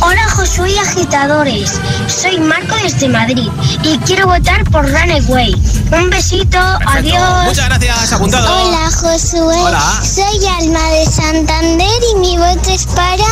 Hola 0.01 0.29
Josué 0.31 0.71
y 0.71 0.77
agitadores, 0.79 1.79
soy 2.07 2.37
Marco 2.39 2.75
desde 2.83 3.07
Madrid 3.07 3.47
y 3.83 3.97
quiero 3.99 4.27
votar 4.27 4.63
por 4.65 4.85
Runaway. 4.85 5.55
Un 5.91 6.09
besito, 6.09 6.57
adiós. 6.57 7.45
Muchas 7.45 7.69
gracias, 7.69 8.11
apuntado. 8.11 8.67
Hola 8.67 8.91
Josué, 8.91 9.55
Hola. 9.55 10.01
soy 10.03 10.45
Alma 10.59 10.89
de 10.89 11.05
Santander 11.05 12.01
y 12.11 12.19
mi 12.19 12.37
voto 12.37 12.69
es 12.69 12.85
para 12.87 13.23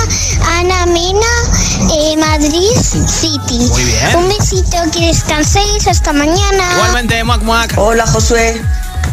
Ana 0.60 0.86
Mena, 0.86 1.28
eh, 1.94 2.16
Madrid 2.16 2.72
City. 2.80 3.68
Muy 3.70 3.84
bien. 3.84 4.16
Un 4.16 4.30
besito, 4.30 4.78
que 4.94 5.08
descanséis, 5.08 5.88
hasta 5.88 6.14
mañana. 6.14 6.64
Igualmente, 6.76 7.22
Mac 7.26 7.42
Mac. 7.42 7.74
Hola 7.76 8.06
Josué, 8.08 8.62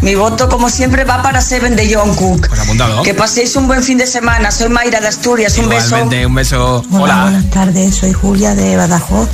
mi 0.02 0.14
voto 0.14 0.48
como 0.48 0.70
siempre 0.70 1.04
va 1.04 1.22
para 1.22 1.40
Seven 1.40 1.76
de 1.76 1.94
John 1.94 2.14
Cook. 2.14 2.48
Pues 2.48 2.60
apuntado. 2.60 3.02
Que 3.02 3.14
paséis 3.14 3.56
un 3.56 3.66
buen 3.66 3.82
fin 3.82 3.98
de 3.98 4.06
semana, 4.06 4.50
soy 4.50 4.68
Mayra 4.68 5.00
de 5.00 5.08
Asturias, 5.08 5.56
un 5.58 5.68
beso. 5.68 5.96
Un 6.02 6.34
beso. 6.34 6.84
Hola. 6.92 7.22
buenas 7.22 7.50
tardes, 7.50 7.94
soy 7.94 8.12
Julia 8.12 8.54
de 8.54 8.76
Badajoz 8.76 9.28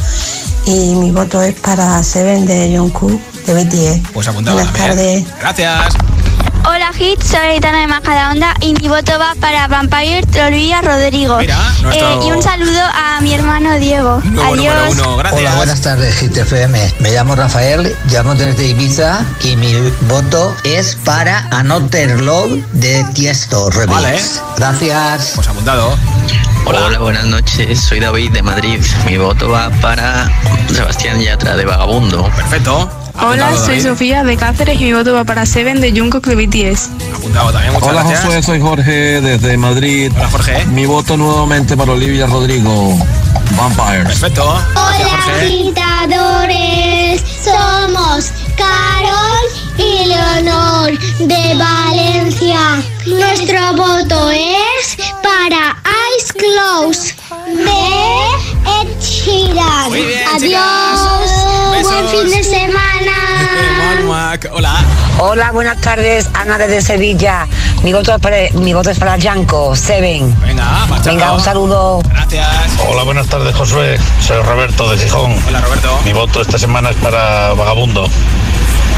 y 0.67 0.95
mi 0.95 1.11
voto 1.11 1.43
es 1.43 1.55
para 1.55 2.03
Seven 2.03 2.47
de 2.47 2.75
John 2.77 2.91
Cook 2.91 3.21
de 3.47 3.65
BTS. 3.65 4.11
Pues 4.13 4.29
apuntado 4.29 4.57
Buenas 4.57 4.75
tardes. 4.75 5.25
Gracias. 5.41 5.95
Hola 6.85 6.93
Hit, 6.99 7.23
soy 7.23 7.39
Aitana 7.39 7.81
de 7.81 7.87
Majadahonda 7.87 8.55
y 8.61 8.75
mi 8.75 8.89
voto 8.89 9.19
va 9.19 9.35
para 9.41 9.67
Vampire 9.69 10.21
Olivia 10.47 10.83
Rodrigo. 10.83 11.39
Mira, 11.39 11.57
nuestro- 11.81 12.23
Eh, 12.23 12.27
y 12.27 12.31
un 12.33 12.43
saludo 12.43 12.79
a 12.83 13.23
mi 13.23 13.33
hermano 13.33 13.75
Diego. 13.79 14.21
Nuevo 14.23 14.53
Adiós. 14.53 14.91
uno, 14.91 15.17
gracias. 15.17 15.41
Hola, 15.41 15.55
buenas 15.55 15.81
tardes, 15.81 16.15
Hit 16.17 16.37
FM. 16.37 16.93
Me 16.99 17.11
llamo 17.13 17.35
Rafael, 17.37 17.97
llamo 18.11 18.35
desde 18.35 18.67
Ibiza 18.67 19.25
y 19.45 19.57
mi 19.57 19.73
voto 20.03 20.55
es 20.65 20.97
para 21.07 21.49
Another 21.53 22.21
Love 22.21 22.63
de 22.73 23.03
Tiesto 23.15 23.71
Remix. 23.71 23.91
Vale. 23.91 24.21
Gracias. 24.59 25.33
Pues 25.37 25.49
apuntado. 25.49 25.97
Hola. 26.67 26.99
buenas 26.99 27.25
noches. 27.25 27.81
Soy 27.81 27.99
David 28.01 28.33
de 28.33 28.43
Madrid. 28.43 28.79
Mi 29.07 29.17
voto 29.17 29.49
va 29.49 29.71
para 29.81 30.31
Sebastián 30.71 31.19
Yatra 31.19 31.57
de 31.57 31.65
Vagabundo. 31.65 32.25
Perfecto. 32.37 32.91
Hola, 33.21 33.57
soy. 33.57 33.81
Sofía 33.81 34.25
de 34.25 34.37
Cáceres 34.37 34.81
y 34.81 34.85
mi 34.85 34.93
voto 34.93 35.15
va 35.15 35.25
para 35.25 35.47
Seven 35.47 35.81
de 35.81 35.93
Jungkook 35.93 36.27
de 36.27 36.35
BTS. 36.35 36.91
Apuntado 37.15 37.53
también, 37.53 37.73
muchas 37.73 37.89
Hola 37.89 38.03
gracias. 38.03 38.25
Josué, 38.25 38.43
soy 38.43 38.61
Jorge 38.61 39.21
desde 39.21 39.57
Madrid. 39.57 40.13
Hola, 40.17 40.31
Jorge. 40.31 40.65
Mi 40.67 40.87
voto 40.87 41.17
nuevamente 41.17 41.77
para 41.77 41.93
Olivia 41.93 42.27
Rodrigo. 42.27 42.99
Vampires. 43.57 44.19
Perfecto. 44.19 44.59
Gracias, 44.75 45.11
Jorge. 45.11 45.47
agitadores, 45.47 47.23
somos 47.43 48.33
Carol 48.57 49.45
y 49.79 50.07
Leonor 50.07 50.99
de 51.19 51.55
Valencia. 51.57 52.83
Nuestro 53.07 53.75
voto 53.75 54.31
es 54.31 54.97
para 55.23 55.77
Ice 56.17 56.33
Close 56.35 57.15
de 57.47 58.54
Ed 58.65 59.01
Sheeran. 59.01 59.89
Muy 59.89 60.03
bien, 60.03 60.21
Adiós, 60.35 60.41
chicas. 60.41 61.85
buen 61.85 62.09
fin 62.09 62.31
de 62.31 62.43
semana. 62.45 63.13
Hola. 64.53 64.85
Hola, 65.19 65.53
buenas 65.53 65.81
tardes, 65.81 66.29
Ana 66.35 66.59
desde 66.59 66.83
Sevilla. 66.83 67.47
Mi 67.83 67.93
voto 67.93 68.15
es 68.15 68.21
para, 68.21 68.37
mi 68.55 68.73
voto 68.75 68.91
es 68.91 68.99
para 68.99 69.17
Yanko, 69.17 69.75
Seven. 69.77 70.39
Venga. 70.41 70.87
Venga, 71.05 71.33
un 71.33 71.41
saludo. 71.41 72.01
Gracias. 72.09 72.49
Hola, 72.89 73.03
buenas 73.05 73.27
tardes, 73.29 73.55
Josué. 73.55 73.99
Soy 74.21 74.43
Roberto 74.43 74.91
de 74.91 74.99
Gijón. 74.99 75.37
Hola, 75.47 75.61
Roberto. 75.61 75.99
Mi 76.05 76.13
voto 76.13 76.41
esta 76.43 76.59
semana 76.59 76.91
es 76.91 76.97
para 76.97 77.55
Vagabundo. 77.55 78.09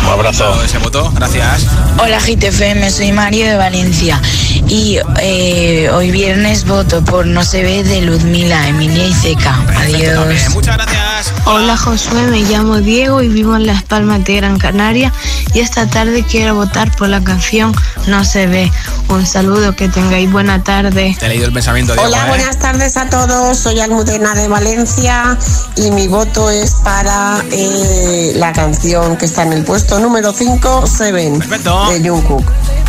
Un 0.06 0.12
abrazo. 0.12 0.62
Ese 0.62 0.78
voto, 0.78 1.10
gracias. 1.14 1.66
Hola 1.98 2.20
GTFM, 2.20 2.90
soy 2.92 3.10
Mario 3.10 3.46
de 3.46 3.56
Valencia 3.56 4.20
y 4.68 4.98
eh, 5.20 5.90
hoy 5.92 6.10
viernes 6.12 6.64
voto 6.64 7.04
por 7.04 7.26
No 7.26 7.44
se 7.44 7.62
ve 7.62 7.82
de 7.82 8.02
Ludmila, 8.02 8.68
Emilia 8.68 9.06
y 9.06 9.14
Ceca. 9.14 9.60
Perfecto 9.66 10.20
también. 10.20 10.52
Muchas 10.52 10.76
gracias. 10.76 11.32
Hola 11.46 11.76
Josué, 11.76 12.22
me 12.28 12.42
llamo 12.42 12.76
Diego 12.76 13.20
y 13.22 13.28
vivo 13.28 13.56
en 13.56 13.66
Las 13.66 13.82
Palmas 13.82 14.24
de 14.24 14.36
Gran 14.36 14.58
Canaria 14.58 15.12
y 15.54 15.60
esta 15.60 15.86
tarde 15.86 16.24
quiero 16.28 16.54
votar 16.54 16.94
por 16.96 17.08
la 17.08 17.22
canción 17.22 17.74
No 18.06 18.24
se 18.24 18.46
ve. 18.46 18.70
Un 19.08 19.26
saludo, 19.26 19.74
que 19.74 19.88
tengáis 19.88 20.30
buena 20.30 20.62
tarde. 20.62 21.16
Te 21.18 21.26
he 21.26 21.28
leído 21.28 21.46
el 21.46 21.52
pensamiento, 21.52 21.94
Diego. 21.94 22.08
Hola, 22.08 22.26
¿eh? 22.26 22.28
buenas 22.28 22.58
tardes 22.58 22.96
a 22.96 23.08
todos. 23.08 23.58
Soy 23.58 23.80
Almudena 23.80 24.34
de 24.34 24.48
Valencia 24.48 25.38
y 25.76 25.90
mi 25.90 26.08
voto 26.08 26.50
es 26.50 26.72
para 26.84 27.42
eh, 27.50 28.32
la 28.36 28.52
canción 28.52 29.16
que 29.16 29.26
está 29.26 29.42
en 29.42 29.52
el 29.52 29.64
puesto 29.64 29.95
número 29.98 30.32
5, 30.32 30.86
Seven, 30.86 31.38
Perfecto. 31.38 31.90
de 31.90 32.08
Jungkook. 32.08 32.44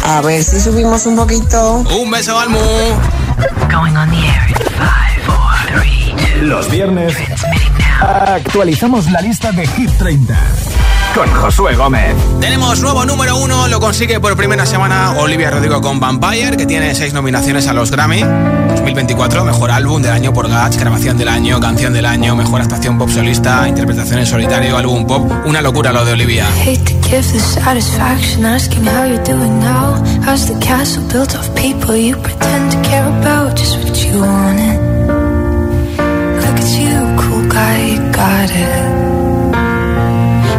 A 0.06 0.22
ver 0.22 0.44
si 0.44 0.60
subimos 0.60 1.06
un 1.06 1.16
poquito. 1.16 1.84
Un 2.00 2.10
beso, 2.12 2.38
Almu. 2.40 2.58
Going 3.70 3.96
on 3.96 4.10
the 4.10 4.18
air 4.18 4.48
in 4.50 4.56
five, 4.56 5.22
four, 5.26 5.82
three, 5.82 6.14
two. 6.40 6.46
Los 6.46 6.70
viernes 6.70 7.14
actualizamos 8.02 9.10
la 9.12 9.22
lista 9.22 9.52
de 9.52 9.68
Hit 9.68 9.92
30 9.98 10.36
con 11.18 11.34
Josué 11.34 11.76
Gómez. 11.76 12.16
Tenemos 12.40 12.80
nuevo 12.80 13.04
número 13.04 13.38
uno, 13.38 13.68
lo 13.68 13.80
consigue 13.80 14.20
por 14.20 14.38
primera 14.38 14.68
semana 14.68 15.14
Olivia 15.14 15.50
Rodrigo 15.50 15.82
con 15.82 16.00
Vampire, 16.00 16.56
que 16.56 16.68
tiene 16.68 16.94
seis 16.94 17.12
nominaciones 17.12 17.66
a 17.68 17.74
los 17.74 17.90
Grammy. 17.90 18.22
2024, 18.22 19.44
mejor 19.44 19.72
álbum 19.72 20.00
del 20.00 20.12
año 20.12 20.32
por 20.32 20.48
Gach, 20.48 20.76
grabación 20.78 21.18
del 21.18 21.30
año, 21.30 21.60
canción 21.60 21.92
del 21.92 22.06
año, 22.06 22.36
mejor 22.36 22.62
actuación 22.62 23.00
pop 23.00 23.10
solista, 23.10 23.68
interpretación 23.68 24.20
en 24.20 24.28
solitario, 24.28 24.78
álbum 24.78 25.08
pop. 25.08 25.32
Una 25.46 25.64
locura 25.64 25.92
lo 25.92 26.06
de 26.06 26.12
Olivia. 26.12 26.46
Hate 26.64 26.84
to 26.84 27.10
give 27.10 27.24
the 27.34 27.40
satisfaction 27.40 28.46
asking 28.46 28.86
how 28.86 29.06
you're 29.06 29.24
doing 29.24 29.60
now. 29.60 29.96
How's 30.24 30.46
the 30.46 30.60
castle 30.64 31.04
built 31.12 31.34
of 31.34 31.50
people 31.56 31.98
you 31.98 32.16
pretend 32.18 32.72
to 32.74 32.82
care 32.88 33.08
about? 33.22 33.58
Just 33.58 33.80
what 33.80 33.98
you 34.06 34.20
wanted. 34.20 34.78
Look 36.44 36.60
at 36.60 36.78
you, 36.78 37.18
cool 37.18 37.50
guy, 37.50 37.96
you 37.96 38.12
got 38.12 38.52
it. 38.52 39.07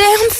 a 0.00 0.37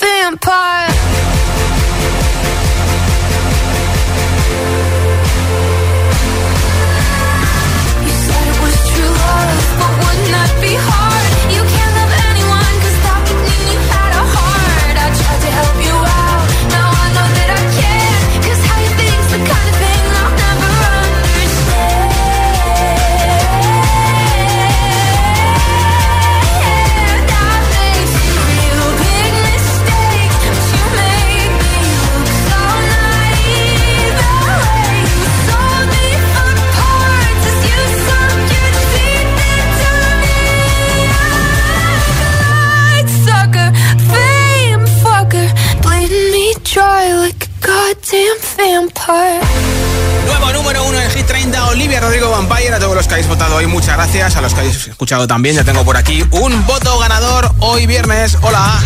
Rodrigo 52.08 52.30
Vampire. 52.30 52.74
A 52.74 52.78
todos 52.78 52.94
los 52.94 53.06
que 53.06 53.14
habéis 53.14 53.28
votado 53.28 53.56
hoy, 53.56 53.66
muchas 53.66 53.94
gracias. 53.94 54.34
A 54.34 54.40
los 54.40 54.54
que 54.54 54.60
habéis 54.60 54.86
escuchado 54.86 55.26
también, 55.26 55.56
ya 55.56 55.62
tengo 55.62 55.84
por 55.84 55.98
aquí 55.98 56.24
un 56.30 56.66
voto 56.66 56.98
ganador 56.98 57.52
hoy 57.58 57.86
viernes. 57.86 58.38
Hola. 58.40 58.80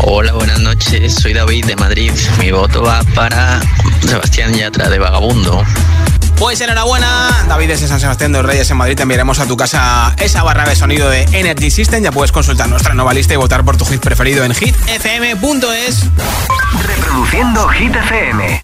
Hola, 0.00 0.34
buenas 0.34 0.58
noches. 0.58 1.14
Soy 1.14 1.32
David 1.32 1.64
de 1.64 1.76
Madrid. 1.76 2.12
Mi 2.38 2.50
voto 2.50 2.82
va 2.82 3.00
para 3.14 3.62
Sebastián 4.06 4.52
Yatra 4.52 4.90
de 4.90 4.98
Vagabundo. 4.98 5.64
Pues 6.36 6.60
enhorabuena, 6.60 7.46
David 7.48 7.68
desde 7.68 7.88
San 7.88 7.98
Sebastián 7.98 8.32
de 8.32 8.42
los 8.42 8.46
Reyes 8.46 8.70
en 8.70 8.76
Madrid. 8.76 8.94
Te 8.94 9.04
enviaremos 9.04 9.38
a 9.38 9.46
tu 9.46 9.56
casa 9.56 10.14
esa 10.18 10.42
barra 10.42 10.68
de 10.68 10.76
sonido 10.76 11.08
de 11.08 11.22
Energy 11.32 11.70
System. 11.70 12.04
Ya 12.04 12.12
puedes 12.12 12.30
consultar 12.30 12.68
nuestra 12.68 12.92
nueva 12.92 13.14
lista 13.14 13.32
y 13.32 13.36
votar 13.38 13.64
por 13.64 13.78
tu 13.78 13.86
hit 13.86 14.02
preferido 14.02 14.44
en 14.44 14.52
hitfm.es. 14.52 16.00
Reproduciendo 16.84 17.68
Hit 17.68 17.96
FM. 17.96 18.60